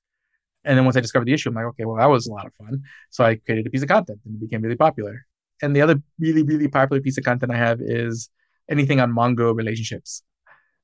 [0.65, 2.45] And then once I discovered the issue, I'm like, okay, well, that was a lot
[2.45, 2.83] of fun.
[3.09, 5.25] So I created a piece of content and it became really popular.
[5.61, 8.29] And the other really, really popular piece of content I have is
[8.69, 10.23] anything on Mongo relationships,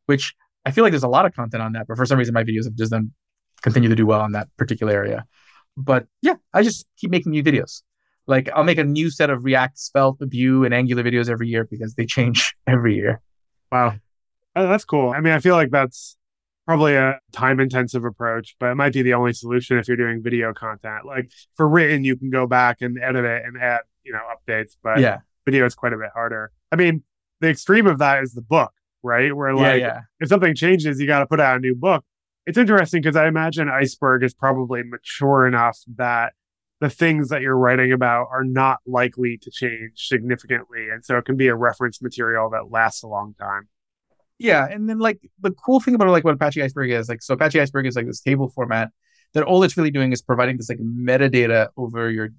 [0.05, 2.33] which I feel like there's a lot of content on that, but for some reason
[2.33, 3.11] my videos have just done
[3.61, 5.25] continue to do well on that particular area.
[5.77, 7.81] But yeah, I just keep making new videos.
[8.27, 11.65] Like I'll make a new set of React, Svelte, Vue, and Angular videos every year
[11.65, 13.21] because they change every year.
[13.71, 13.95] Wow,
[14.55, 15.11] oh, that's cool.
[15.11, 16.15] I mean, I feel like that's
[16.69, 20.21] probably a time intensive approach, but it might be the only solution if you're doing
[20.21, 21.05] video content.
[21.05, 24.73] Like for written, you can go back and edit it and add, you know, updates,
[24.83, 26.51] but yeah, video is quite a bit harder.
[26.71, 27.03] I mean,
[27.41, 28.71] the extreme of that is the book,
[29.03, 29.35] right?
[29.35, 30.01] Where like yeah, yeah.
[30.19, 32.05] if something changes, you got to put out a new book
[32.49, 36.33] it's interesting because I imagine Iceberg is probably mature enough that
[36.81, 40.87] the things that you're writing about are not likely to change significantly.
[40.91, 43.67] And so it can be a reference material that lasts a long time.
[44.39, 44.65] Yeah.
[44.65, 47.59] And then like the cool thing about like what Apache Iceberg is, like so Apache
[47.59, 48.89] Iceberg is like this table format
[49.33, 52.29] that all it's really doing is providing this like metadata over your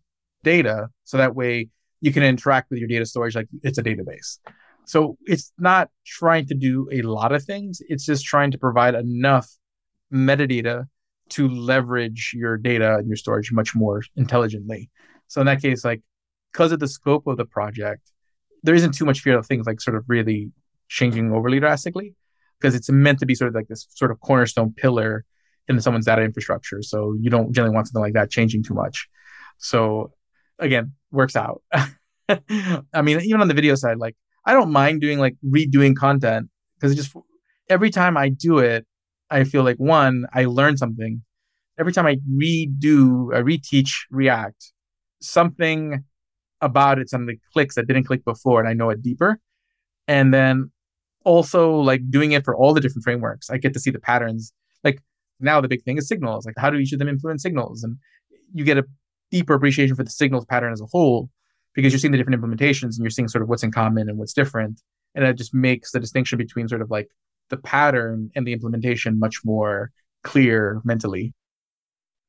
[0.43, 0.89] data.
[1.05, 1.69] So that way
[2.01, 4.39] you can interact with your data storage like it's a database.
[4.87, 7.81] So it's not trying to do a lot of things.
[7.89, 9.49] It's just trying to provide enough
[10.13, 10.87] metadata
[11.31, 14.91] to leverage your data and your storage much more intelligently.
[15.29, 16.03] So in that case, like
[16.53, 18.11] because of the scope of the project,
[18.63, 20.51] there isn't too much fear of things like sort of really
[20.91, 22.15] changing overly drastically
[22.59, 25.25] because it's meant to be sort of like this sort of cornerstone pillar
[25.69, 26.83] in someone's data infrastructure.
[26.83, 29.09] So you don't generally want something like that changing too much.
[29.59, 30.13] So
[30.59, 31.63] again, works out.
[31.73, 36.51] I mean, even on the video side, like I don't mind doing like redoing content
[36.79, 37.17] because just
[37.69, 38.87] every time I do it,
[39.31, 41.23] I feel like one, I learn something.
[41.79, 44.73] Every time I redo, I reteach React,
[45.23, 46.05] something
[46.61, 49.39] about it, something clicks that didn't click before, and I know it deeper.
[50.07, 50.73] And then
[51.25, 54.53] also like doing it for all the different frameworks, I get to see the patterns.
[54.85, 55.03] Like
[55.39, 56.47] now the big thing is signals.
[56.47, 57.83] Like how do each of them influence signals?
[57.83, 57.97] And
[58.55, 58.85] you get a
[59.31, 61.31] deeper appreciation for the signals pattern as a whole
[61.75, 64.19] because you're seeing the different implementations and you're seeing sort of what's in common and
[64.19, 64.81] what's different.
[65.15, 67.09] And it just makes the distinction between sort of like
[67.49, 69.91] the pattern and the implementation much more
[70.23, 71.33] clear mentally.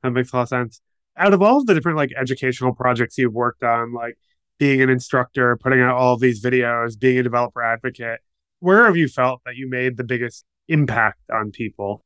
[0.04, 0.82] That makes a lot of sense.
[1.18, 4.18] Out of all of the different like educational projects you've worked on, like
[4.58, 8.20] being an instructor, putting out all of these videos, being a developer advocate,
[8.62, 12.06] where have you felt that you made the biggest impact on people?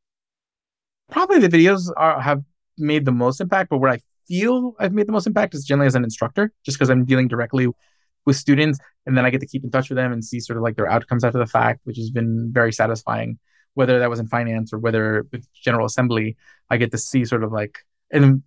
[1.12, 2.42] Probably the videos are, have
[2.78, 5.88] made the most impact, but where I feel I've made the most impact is generally
[5.88, 7.68] as an instructor, just because I'm dealing directly
[8.26, 10.58] with students, and then I get to keep in touch with them and see sort
[10.58, 13.38] of like their outcomes after the fact, which has been very satisfying.
[13.76, 16.38] Whether that was in finance or whether with General Assembly,
[16.70, 17.80] I get to see sort of like
[18.12, 18.44] and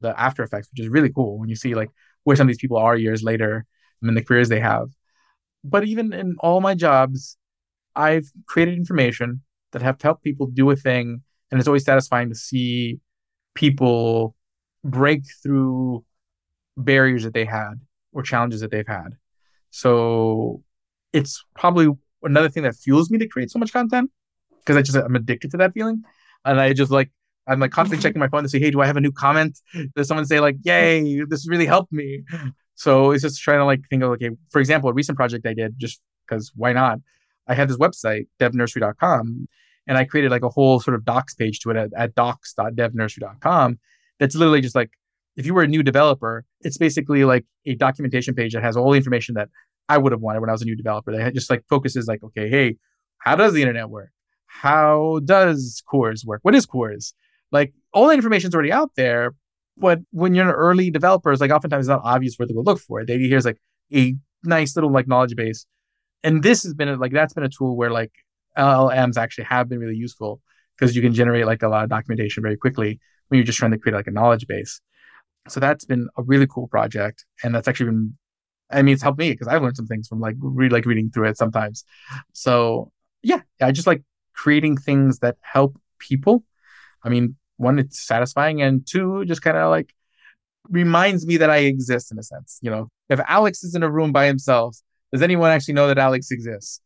[0.00, 1.90] the after effects, which is really cool when you see like
[2.24, 3.64] where some of these people are years later
[4.02, 4.88] and the careers they have.
[5.62, 7.38] But even in all my jobs,
[7.96, 12.34] I've created information that have helped people do a thing, and it's always satisfying to
[12.34, 13.00] see
[13.54, 14.34] people
[14.82, 16.04] break through
[16.76, 17.74] barriers that they had
[18.12, 19.16] or challenges that they've had.
[19.70, 20.62] So
[21.12, 21.88] it's probably
[22.22, 24.10] another thing that fuels me to create so much content
[24.60, 26.02] because I just I'm addicted to that feeling,
[26.44, 27.10] and I just like
[27.46, 29.60] I'm like constantly checking my phone to see, hey, do I have a new comment?
[29.94, 32.22] Does someone say like, yay, this really helped me?
[32.74, 35.54] So it's just trying to like think of okay, for example, a recent project I
[35.54, 36.98] did just because why not?
[37.46, 39.48] I had this website, devnursery.com,
[39.86, 43.78] and I created like a whole sort of docs page to it at, at docs.devnursery.com.
[44.18, 44.90] That's literally just like
[45.36, 48.90] if you were a new developer, it's basically like a documentation page that has all
[48.90, 49.48] the information that
[49.88, 51.12] I would have wanted when I was a new developer.
[51.12, 52.76] That just like focuses like, okay, hey,
[53.18, 54.10] how does the internet work?
[54.46, 56.40] How does CORS work?
[56.42, 57.14] What is CORS?
[57.50, 59.34] Like all the information is already out there,
[59.76, 62.60] but when you're an early developer, it's like oftentimes it's not obvious where to go
[62.60, 63.06] look for it.
[63.06, 63.58] They here's like
[63.92, 65.66] a nice little like knowledge base.
[66.24, 68.12] And this has been like that's been a tool where like
[68.58, 70.40] LLMs actually have been really useful
[70.76, 73.70] because you can generate like a lot of documentation very quickly when you're just trying
[73.70, 74.80] to create like a knowledge base.
[75.48, 77.24] So that's been a really cool project.
[77.44, 78.18] And that's actually been
[78.70, 81.10] I mean, it's helped me because I've learned some things from like read like reading
[81.10, 81.84] through it sometimes.
[82.32, 82.90] So
[83.22, 84.02] yeah, I just like
[84.34, 86.44] creating things that help people.
[87.02, 89.94] I mean, one, it's satisfying, and two, just kind of like
[90.70, 92.58] reminds me that I exist in a sense.
[92.62, 94.76] You know, if Alex is in a room by himself,
[95.14, 96.80] does anyone actually know that Alex exists?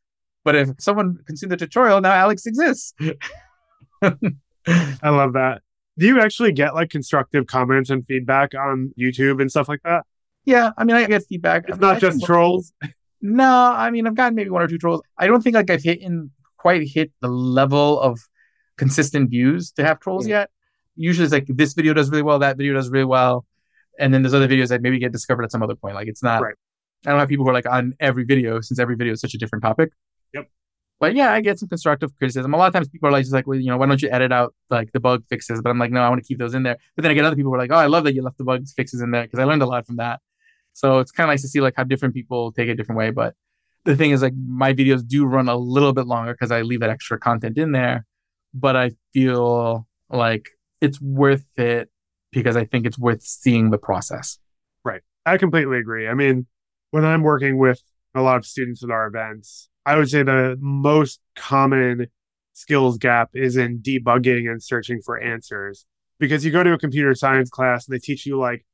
[0.44, 2.92] But if someone consumed the tutorial, now Alex exists.
[4.02, 5.62] I love that.
[5.96, 10.04] Do you actually get like constructive comments and feedback on YouTube and stuff like that?
[10.44, 11.70] Yeah, I mean, I get feedback.
[11.70, 12.74] It's not just trolls.
[13.22, 15.00] No, I mean, I've gotten maybe one or two trolls.
[15.16, 18.20] I don't think like I've hit in quite hit the level of
[18.76, 20.40] consistent views to have trolls yeah.
[20.40, 20.50] yet.
[20.96, 23.46] Usually, it's like this video does really well, that video does really well,
[23.98, 25.94] and then there's other videos that maybe get discovered at some other point.
[25.94, 26.42] Like it's not.
[26.42, 26.54] Right.
[27.06, 29.34] I don't have people who are like on every video since every video is such
[29.34, 29.92] a different topic.
[30.34, 30.50] Yep.
[31.00, 32.52] But yeah, I get some constructive criticism.
[32.52, 34.10] A lot of times people are like, just like, well, you know, why don't you
[34.10, 35.60] edit out like the bug fixes?
[35.62, 36.76] But I'm like, no, I want to keep those in there.
[36.96, 38.38] But then I get other people who are like, oh, I love that you left
[38.38, 40.20] the bug fixes in there because I learned a lot from that.
[40.72, 42.98] So it's kind of nice to see like how different people take it a different
[42.98, 43.10] way.
[43.10, 43.34] But
[43.84, 46.80] the thing is like my videos do run a little bit longer because I leave
[46.80, 48.04] that extra content in there.
[48.52, 50.48] But I feel like
[50.80, 51.90] it's worth it
[52.32, 54.38] because I think it's worth seeing the process.
[54.84, 55.02] Right.
[55.24, 56.08] I completely agree.
[56.08, 56.46] I mean,
[56.90, 57.82] when I'm working with
[58.14, 62.08] a lot of students at our events, I would say the most common
[62.52, 65.86] skills gap is in debugging and searching for answers.
[66.18, 68.66] Because you go to a computer science class and they teach you like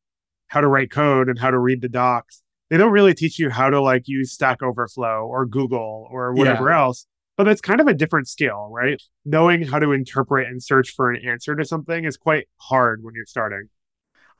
[0.47, 2.43] how to write code and how to read the docs.
[2.71, 6.71] They don't really teach you how to like use Stack Overflow or Google or whatever
[6.71, 6.79] yeah.
[6.81, 7.07] else.
[7.37, 9.03] But it's kind of a different skill, right?
[9.25, 13.15] Knowing how to interpret and search for an answer to something is quite hard when
[13.15, 13.69] you're starting.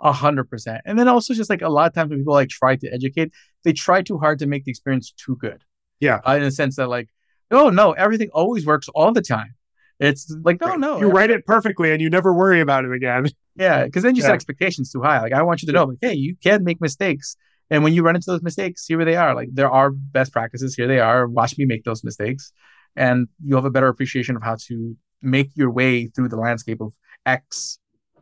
[0.01, 0.83] A hundred percent.
[0.85, 3.33] And then also just like a lot of times when people like try to educate,
[3.63, 5.63] they try too hard to make the experience too good.
[6.01, 6.21] Yeah.
[6.27, 7.09] Uh, in the sense that like,
[7.51, 9.55] oh no, everything always works all the time.
[10.01, 10.99] It's like, no, no.
[10.99, 13.27] You write it perfectly and you never worry about it again.
[13.57, 14.31] Yeah, because then you yeah.
[14.31, 15.21] set expectations too high.
[15.21, 17.37] Like I want you to know, like, hey, you can make mistakes.
[17.71, 19.33] And when you run into those mistakes, here they are.
[19.33, 20.75] Like there are best practices.
[20.75, 21.29] Here they are.
[21.29, 22.53] Watch me make those mistakes,
[22.97, 26.81] and you'll have a better appreciation of how to make your way through the landscape
[26.81, 27.79] of X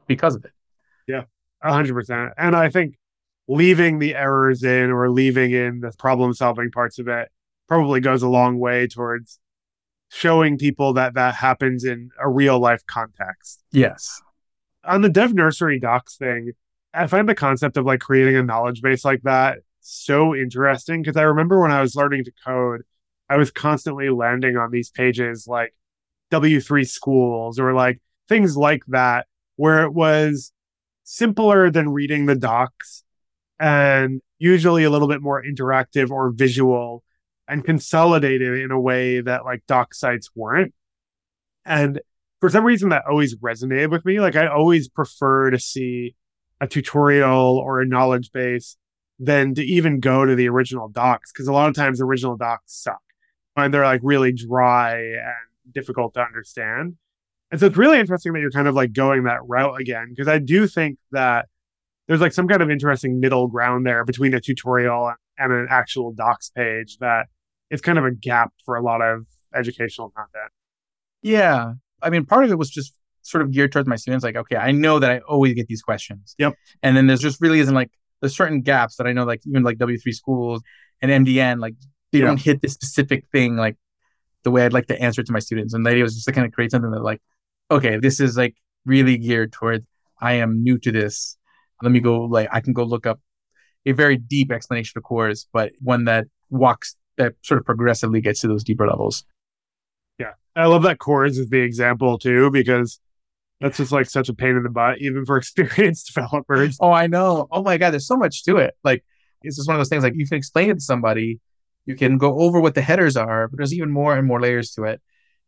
[0.06, 0.52] because of it.
[1.62, 2.33] Hundred percent.
[2.37, 2.96] And I think
[3.48, 7.29] leaving the errors in or leaving in the problem solving parts of it
[7.68, 9.38] probably goes a long way towards
[10.09, 13.62] showing people that that happens in a real life context.
[13.72, 14.20] Yes
[14.85, 16.53] on the dev nursery docs thing,
[16.94, 21.16] I find the concept of like creating a knowledge base like that so interesting because
[21.16, 22.83] I remember when I was learning to code,
[23.29, 25.75] I was constantly landing on these pages like
[26.31, 30.53] W3 schools or like things like that, where it was
[31.04, 33.04] simpler than reading the docs
[33.58, 37.04] and usually a little bit more interactive or visual
[37.48, 40.72] and consolidated in a way that like doc sites weren't.
[41.64, 42.00] And
[42.40, 44.20] for some reason that always resonated with me.
[44.20, 46.16] Like I always prefer to see
[46.60, 48.77] a tutorial or a knowledge base
[49.20, 52.74] than to even go to the original docs because a lot of times original docs
[52.74, 53.00] suck
[53.56, 56.96] and they're like really dry and difficult to understand.
[57.53, 60.27] And so it's really interesting that you're kind of like going that route again because
[60.27, 61.48] I do think that
[62.09, 66.13] there's like some kind of interesting middle ground there between a tutorial and an actual
[66.13, 67.27] docs page that
[67.71, 70.50] it's kind of a gap for a lot of educational content.
[71.23, 71.75] Yeah.
[72.03, 74.25] I mean, part of it was just sort of geared towards my students.
[74.25, 76.35] Like, okay, I know that I always get these questions.
[76.38, 76.55] Yep.
[76.83, 77.90] And then there's just really isn't like
[78.21, 80.63] there's certain gaps that I know, like even like W3 schools
[81.00, 81.75] and MDN, like
[82.13, 82.27] they Yeah.
[82.27, 83.77] don't hit this specific thing like
[84.42, 85.75] the way I'd like to answer it to my students.
[85.75, 87.21] And the idea was just to kind of create something that like,
[87.73, 88.54] okay, this is like
[88.85, 89.87] really geared towards
[90.20, 91.37] I am new to this.
[91.83, 93.20] Let me go like I can go look up
[93.85, 98.40] a very deep explanation of CORS, but one that walks that sort of progressively gets
[98.42, 99.25] to those deeper levels.
[100.18, 100.33] Yeah.
[100.54, 103.00] I love that CORS is the example too, because
[103.60, 106.77] that's just like such a pain in the butt, even for experienced developers.
[106.81, 107.48] Oh, I know.
[107.50, 108.75] Oh my God, there's so much to it.
[108.85, 109.04] Like
[109.42, 111.40] it's just one of those things like you can explain it to somebody,
[111.85, 114.73] you can go over what the headers are, but there's even more and more layers
[114.73, 115.02] to it.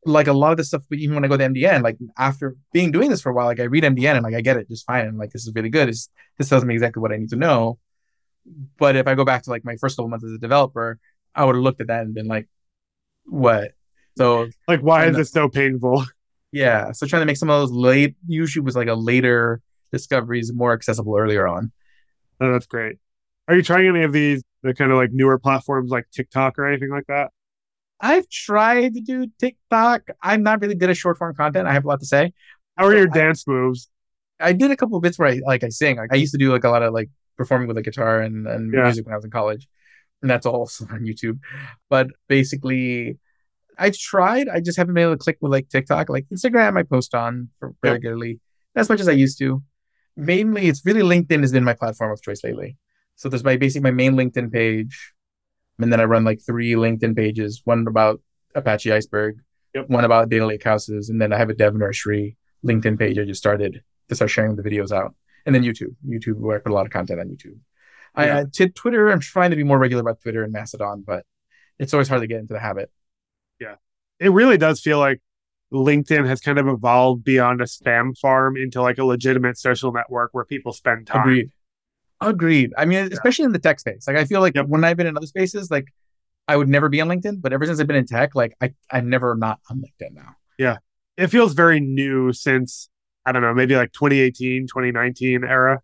[0.07, 2.91] Like a lot of the stuff, even when I go to MDN, like after being
[2.91, 4.87] doing this for a while, like I read MDN and like I get it just
[4.87, 5.07] fine.
[5.07, 5.89] And like this is really good.
[5.89, 7.79] It's, this tells me exactly what I need to know.
[8.79, 10.99] But if I go back to like my first couple months as a developer,
[11.35, 12.49] I would have looked at that and been like,
[13.25, 13.73] what?
[14.17, 16.05] So Like, why is this so painful?
[16.53, 16.93] yeah.
[16.93, 20.73] So trying to make some of those late YouTube was like a later discoveries more
[20.73, 21.73] accessible earlier on.
[22.41, 22.99] Oh, that's great.
[23.49, 26.67] Are you trying any of these, the kind of like newer platforms like TikTok or
[26.67, 27.31] anything like that?
[28.11, 30.03] I've tried to do TikTok.
[30.23, 31.67] I'm not really good at short form content.
[31.67, 32.33] I have a lot to say.
[32.77, 33.89] How are your I- dance moves?
[34.41, 35.97] I did a couple of bits where I like I sing.
[35.97, 38.47] Like, I used to do like a lot of like performing with a guitar and,
[38.47, 38.83] and Yeah.
[38.83, 39.67] music when I was in college.
[40.21, 41.39] And that's also on YouTube.
[41.89, 43.19] But basically
[43.79, 44.49] I've tried.
[44.49, 46.09] I just haven't been able to click with like TikTok.
[46.11, 47.49] Like Instagram I post on
[47.83, 48.41] regularly.
[48.75, 49.63] Not as much as I used to.
[50.17, 52.77] Mainly it's really LinkedIn has been my platform of choice lately.
[53.17, 55.14] So there's my basically my main LinkedIn page.
[55.79, 58.21] And then I run like three LinkedIn pages, one about
[58.55, 59.39] Apache Iceberg,
[59.75, 59.89] Yep.
[59.89, 63.25] one about data lake houses, and then I have a dev nursery LinkedIn page I
[63.25, 65.15] just started to start sharing the videos out.
[65.45, 67.59] And then YouTube, YouTube, where I put a lot of content on YouTube.
[68.15, 68.37] I Yeah.
[68.39, 71.27] uh, to Twitter, I'm trying to be more regular about Twitter and Mastodon, but
[71.81, 72.91] it's always hard to get into the habit.
[73.59, 73.75] Yeah.
[74.21, 75.21] It really does feel like
[75.73, 80.31] LinkedIn has kind of evolved beyond a spam farm into like a legitimate social network
[80.33, 81.23] where people spend time.
[81.23, 81.51] Agreed.
[82.29, 82.73] Agreed.
[82.77, 84.07] I mean, especially in the tech space.
[84.07, 84.67] Like I feel like Yep.
[84.67, 85.87] when I've been in other spaces, like
[86.49, 88.75] I would never be on LinkedIn, but ever since I've been in tech, like I,
[88.91, 90.37] I'm never not on LinkedIn now.
[90.59, 90.79] Yeah.
[91.17, 92.89] It feels very new since,
[93.25, 95.81] I don't know, maybe like 2018, 2019 era.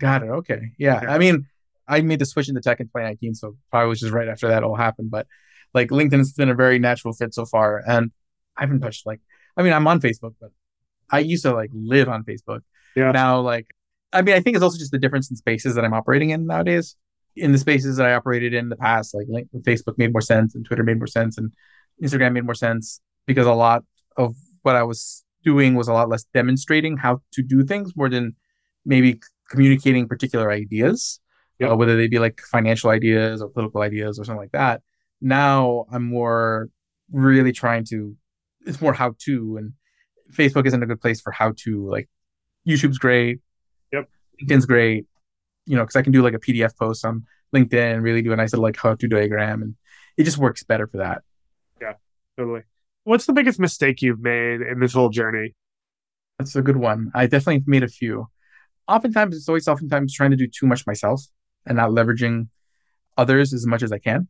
[0.00, 0.30] Got it.
[0.30, 0.72] Okay.
[0.78, 1.00] Yeah.
[1.02, 1.12] Yeah.
[1.12, 1.46] I mean,
[1.86, 4.64] I made the switch into tech in 2019, so probably was just right after that
[4.64, 5.10] all happened.
[5.10, 5.26] But
[5.74, 8.10] like LinkedIn's been a very natural fit so far, and
[8.56, 9.20] I haven't touched like.
[9.56, 10.50] I mean, I'm on Facebook, but
[11.10, 12.60] I used to like live on Facebook.
[12.96, 13.12] Yeah.
[13.12, 13.66] Now, like,
[14.12, 16.46] I mean, I think it's also just the difference in spaces that I'm operating in
[16.46, 16.96] nowadays.
[17.34, 20.64] In the spaces that I operated in the past, like Facebook made more sense, and
[20.64, 21.52] Twitter made more sense, and
[22.02, 23.84] Instagram made more sense because a lot
[24.18, 28.10] of what I was doing was a lot less demonstrating how to do things more
[28.10, 28.36] than
[28.84, 31.20] maybe communicating particular ideas,
[31.58, 31.70] Yep.
[31.70, 34.82] uh, whether they be like financial ideas or political ideas or something like that.
[35.20, 36.68] Now I'm more
[37.10, 38.16] really trying to,
[38.66, 39.72] it's more how to, and
[40.32, 41.88] Facebook isn't a good place for how to.
[41.88, 42.08] Like
[42.66, 43.40] YouTube's great.
[44.42, 45.06] LinkedIn's great,
[45.66, 47.24] you know, because I can do like a PDF post on
[47.54, 49.74] LinkedIn, really do a nice little like how to diagram, and
[50.16, 51.22] it just works better for that.
[51.80, 51.94] Yeah,
[52.36, 52.62] totally.
[53.04, 55.54] What's the biggest mistake you've made in this whole journey?
[56.38, 57.10] That's a good one.
[57.14, 58.28] I definitely made a few.
[58.88, 61.22] Oftentimes, it's always oftentimes trying to do too much myself
[61.66, 62.48] and not leveraging
[63.16, 64.28] others as much as I can.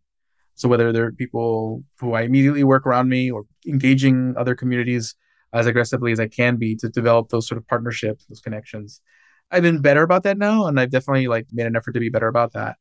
[0.54, 5.14] So whether they're people who I immediately work around me or engaging other communities
[5.52, 9.00] as aggressively as I can be to develop those sort of partnerships, those connections.
[9.52, 12.08] I've been better about that now, and I've definitely like made an effort to be
[12.08, 12.76] better about that.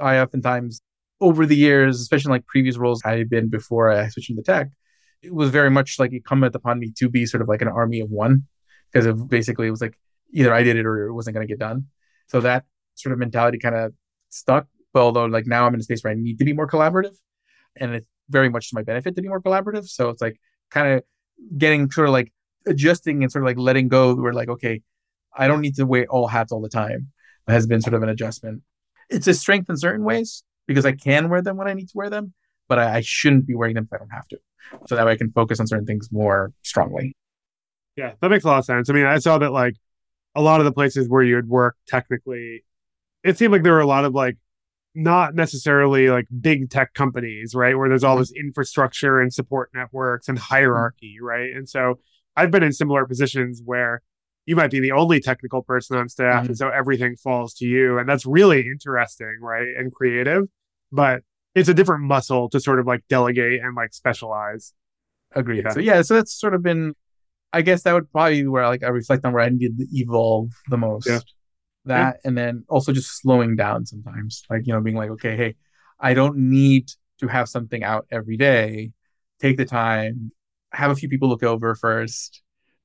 [0.00, 0.80] I oftentimes
[1.20, 4.70] over the years, especially like previous roles I've been before I switched into tech,
[5.22, 8.00] it was very much like incumbent upon me to be sort of like an army
[8.00, 8.44] of one
[8.90, 9.98] because of basically it was like
[10.32, 11.86] either I did it or it wasn't going to get done.
[12.28, 12.64] So that
[12.94, 13.92] sort of mentality kind of
[14.30, 14.66] stuck.
[14.92, 17.16] But although like now I'm in a space where I need to be more collaborative,
[17.76, 19.88] and it's very much to my benefit to be more collaborative.
[19.88, 21.04] So it's like kind of
[21.56, 22.32] getting sort of like
[22.66, 24.14] adjusting and sort of like letting go.
[24.14, 24.82] We're like, okay,
[25.36, 27.08] I don't need to wear all hats all the time.
[27.48, 28.62] Has been sort of an adjustment.
[29.10, 31.92] It's a strength in certain ways because I can wear them when I need to
[31.96, 32.34] wear them,
[32.68, 34.38] but I, I shouldn't be wearing them if I don't have to.
[34.86, 37.14] So that way I can focus on certain things more strongly.
[37.96, 38.88] Yeah, that makes a lot of sense.
[38.88, 39.74] I mean, I saw that like
[40.34, 42.64] a lot of the places where you would work technically,
[43.24, 44.38] it seemed like there were a lot of like
[44.94, 47.76] not necessarily like big tech companies, right?
[47.76, 48.22] Where there's all mm-hmm.
[48.22, 50.54] this infrastructure and support networks and mm-hmm.
[50.54, 51.50] hierarchy, right?
[51.54, 51.98] And so
[52.36, 54.02] I've been in similar positions where
[54.46, 56.48] you might be the only technical person on staff, Mhm.
[56.48, 57.98] and so everything falls to you.
[57.98, 59.68] And that's really interesting, right?
[59.76, 60.44] And creative.
[60.90, 61.22] But
[61.54, 64.74] it's a different muscle to sort of like delegate and like specialize.
[65.34, 65.64] Agreed.
[65.64, 65.70] Yeah.
[65.70, 66.94] So yeah, so that's sort of been
[67.54, 69.86] I guess that would probably be where like I reflect on where I needed to
[69.92, 71.06] evolve the most.
[71.06, 71.18] Yeah.
[71.84, 74.42] That and then also just slowing down sometimes.
[74.48, 75.56] Like, you know, being like, okay, hey,
[76.00, 76.88] I don't need
[77.18, 78.92] to have something out every day.
[79.40, 80.32] Take the time,
[80.72, 82.42] have a few people look over first.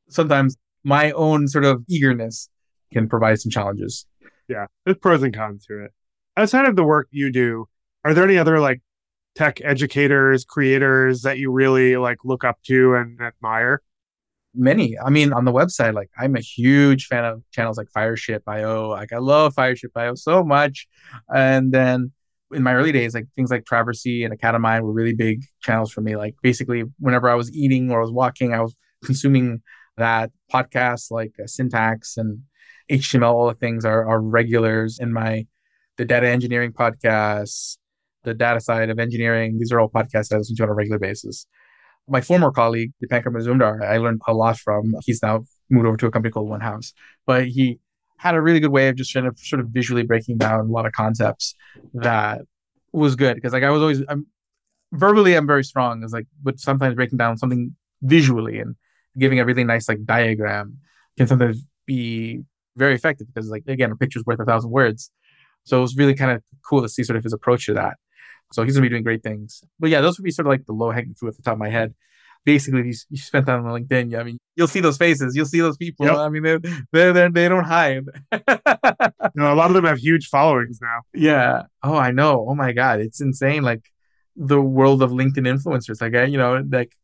[0.09, 2.49] Sometimes my own sort of eagerness
[2.91, 4.05] can provide some challenges.
[4.47, 5.91] Yeah, there's pros and cons to it.
[6.35, 7.67] Outside of the work you do,
[8.05, 8.81] are there any other like
[9.35, 13.81] tech educators, creators that you really like look up to and admire?
[14.55, 14.97] Many.
[14.97, 18.89] I mean, on the website, like I'm a huge fan of channels like Fireship.io.
[18.89, 20.87] Like I love Fireship.io so much.
[21.33, 22.11] And then
[22.51, 26.01] in my early days, like things like Traversy and Academind were really big channels for
[26.01, 26.15] me.
[26.15, 28.73] Like basically, whenever I was eating or I was walking, I was
[29.03, 29.61] consuming
[29.97, 32.41] that podcasts like uh, Syntax and
[32.91, 33.33] HTML.
[33.33, 35.45] All the things are, are regulars in my
[35.97, 37.77] the data engineering podcasts,
[38.23, 39.57] the data side of engineering.
[39.59, 41.47] These are all podcasts I listen to on a regular basis.
[42.07, 44.93] My former colleague, Dipankar Mazumdar, I learned a lot from.
[45.05, 46.93] He's now moved over to a company called Onehouse,
[47.25, 47.79] but he
[48.17, 50.63] had a really good way of just trying to sort of visually breaking down a
[50.63, 51.55] lot of concepts
[51.93, 52.41] that
[52.91, 54.25] was good because like I was always I'm
[54.91, 56.03] verbally I'm very strong.
[56.03, 58.75] It's like but sometimes breaking down something visually and
[59.17, 60.77] giving a really nice like diagram
[61.17, 62.43] can sometimes be
[62.75, 65.11] very effective because like again a picture's worth a thousand words.
[65.63, 67.95] So it was really kind of cool to see sort of his approach to that.
[68.53, 69.63] So he's gonna be doing great things.
[69.79, 71.53] But yeah, those would be sort of like the low hanging fruit at the top
[71.53, 71.93] of my head
[72.47, 74.17] basically you, you spent time on LinkedIn.
[74.17, 76.05] I mean, you'll see those faces, you'll see those people.
[76.05, 76.15] Yep.
[76.15, 76.59] I mean, they're,
[76.93, 78.05] they're, they're, they don't hide.
[79.35, 81.01] no, a lot of them have huge followings now.
[81.13, 81.63] Yeah.
[81.83, 82.45] Oh, I know.
[82.47, 83.01] Oh my God.
[83.01, 83.63] It's insane.
[83.63, 83.83] Like
[84.37, 85.99] the world of LinkedIn influencers.
[86.01, 86.95] Like, I, you know, like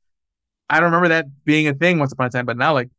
[0.69, 2.89] I don't remember that being a thing once upon a time, but now like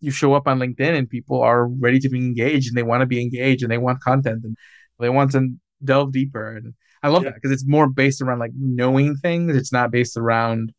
[0.00, 3.00] you show up on LinkedIn and people are ready to be engaged and they want
[3.00, 4.56] to be engaged and they want content and
[4.98, 5.48] they want to
[5.82, 6.56] delve deeper.
[6.56, 7.30] And I love yeah.
[7.30, 9.56] that because it's more based around like knowing things.
[9.56, 10.72] It's not based around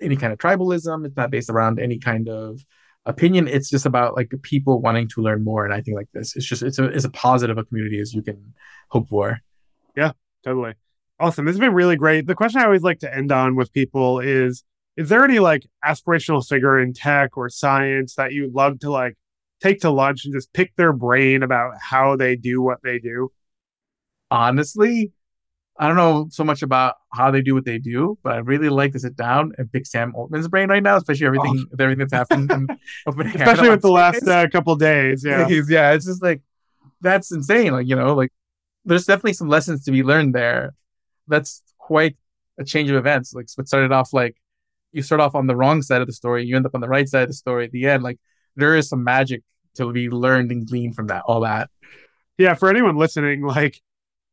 [0.00, 1.06] any kind of tribalism.
[1.06, 2.60] It's not based around any kind of
[3.04, 3.48] opinion.
[3.48, 5.64] It's just about like people wanting to learn more.
[5.64, 8.14] And I think like this, it's just it's a it's a positive a community as
[8.14, 8.54] you can
[8.88, 9.38] hope for.
[9.96, 10.12] Yeah,
[10.44, 10.74] totally.
[11.18, 11.44] Awesome.
[11.44, 12.26] This has been really great.
[12.26, 14.64] The question I always like to end on with people is
[14.96, 19.16] is there any like aspirational figure in tech or science that you'd love to like
[19.60, 23.32] take to lunch and just pick their brain about how they do what they do?
[24.30, 25.12] Honestly,
[25.78, 28.68] I don't know so much about how they do what they do, but I really
[28.68, 31.66] like to sit down and pick Sam Altman's brain right now, especially everything oh.
[31.70, 32.70] with everything that's happened.
[33.06, 35.24] especially with the last uh, couple days.
[35.24, 36.42] Yeah, yeah, it's just like
[37.00, 37.72] that's insane.
[37.72, 38.32] Like you know, like
[38.84, 40.74] there's definitely some lessons to be learned there.
[41.28, 42.16] That's quite
[42.58, 43.32] a change of events.
[43.32, 44.36] Like what started off like
[44.92, 46.88] you start off on the wrong side of the story, you end up on the
[46.88, 48.02] right side of the story at the end.
[48.02, 48.18] Like
[48.56, 49.42] there is some magic
[49.74, 51.22] to be learned and gleaned from that.
[51.26, 51.70] All that.
[52.38, 53.80] Yeah, for anyone listening, like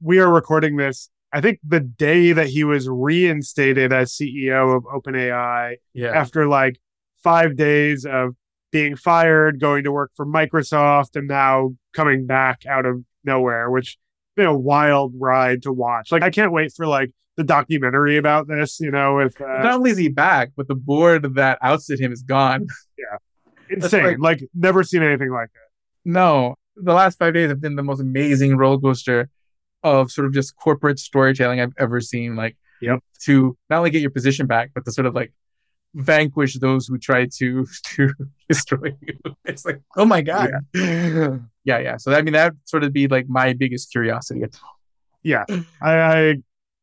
[0.02, 4.84] we are recording this I think the day that he was reinstated as CEO of
[4.84, 6.10] OpenAI yeah.
[6.10, 6.80] after like
[7.24, 8.36] five days of
[8.72, 13.98] being fired, going to work for Microsoft, and now coming back out of nowhere, which
[14.40, 16.12] been a wild ride to watch.
[16.12, 18.80] Like I can't wait for like the documentary about this.
[18.80, 22.12] You know, with uh, not only is he back, but the board that ousted him
[22.12, 22.68] is gone.
[23.00, 24.04] Yeah, insane.
[24.04, 25.72] Like, like never seen anything like it.
[26.04, 29.30] No, the last five days have been the most amazing roller coaster
[29.84, 32.36] of sort of just corporate storytelling I've ever seen.
[32.36, 33.00] Like, yep.
[33.22, 35.32] to not only get your position back, but to sort of like
[35.96, 37.66] vanquish those who try to
[37.96, 38.14] to
[38.48, 39.36] destroy you.
[39.46, 40.52] It's like, oh my god.
[40.74, 41.38] Yeah.
[41.64, 41.98] yeah, yeah.
[41.98, 44.44] So I mean, that sort of be like my biggest curiosity.
[45.24, 45.46] Yeah,
[45.82, 46.36] I, I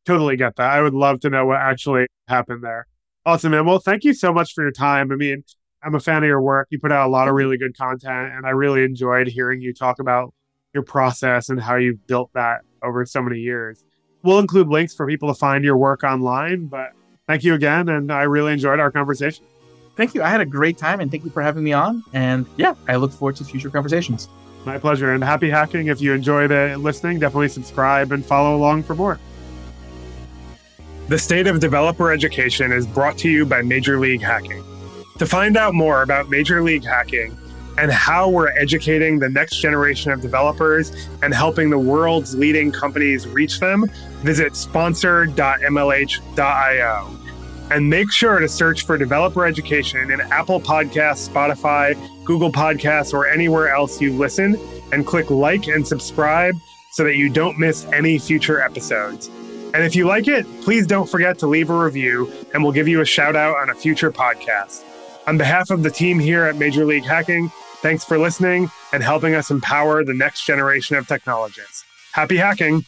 [0.05, 0.71] totally get that.
[0.71, 2.87] I would love to know what actually happened there.
[3.25, 3.65] Awesome, man.
[3.65, 5.11] Well, thank you so much for your time.
[5.11, 5.43] I mean,
[5.83, 6.67] I'm a fan of your work.
[6.69, 9.73] You put out a lot of really good content, and I really enjoyed hearing you
[9.73, 10.33] talk about
[10.73, 13.83] your process and how you've built that over so many years.
[14.23, 16.91] We'll include links for people to find your work online, but
[17.27, 17.89] thank you again.
[17.89, 19.45] And I really enjoyed our conversation.
[19.95, 20.21] Thank you.
[20.21, 22.03] I had a great time and thank you for having me on.
[22.13, 24.29] And yeah, I look forward to future conversations.
[24.65, 25.13] My pleasure.
[25.13, 25.87] And happy hacking.
[25.87, 29.19] If you enjoyed the listening, definitely subscribe and follow along for more.
[31.07, 34.63] The State of Developer Education is brought to you by Major League Hacking.
[35.19, 37.35] To find out more about Major League Hacking,
[37.77, 43.27] and how we're educating the next generation of developers and helping the world's leading companies
[43.27, 43.85] reach them,
[44.23, 47.17] visit sponsor.mlh.io.
[47.69, 53.27] And make sure to search for developer education in Apple Podcasts, Spotify, Google Podcasts, or
[53.27, 54.57] anywhere else you listen,
[54.93, 56.55] and click like and subscribe
[56.91, 59.29] so that you don't miss any future episodes.
[59.73, 62.87] And if you like it, please don't forget to leave a review, and we'll give
[62.87, 64.85] you a shout out on a future podcast.
[65.27, 67.51] On behalf of the team here at Major League Hacking,
[67.81, 71.85] Thanks for listening and helping us empower the next generation of technologists.
[72.11, 72.83] Happy hacking!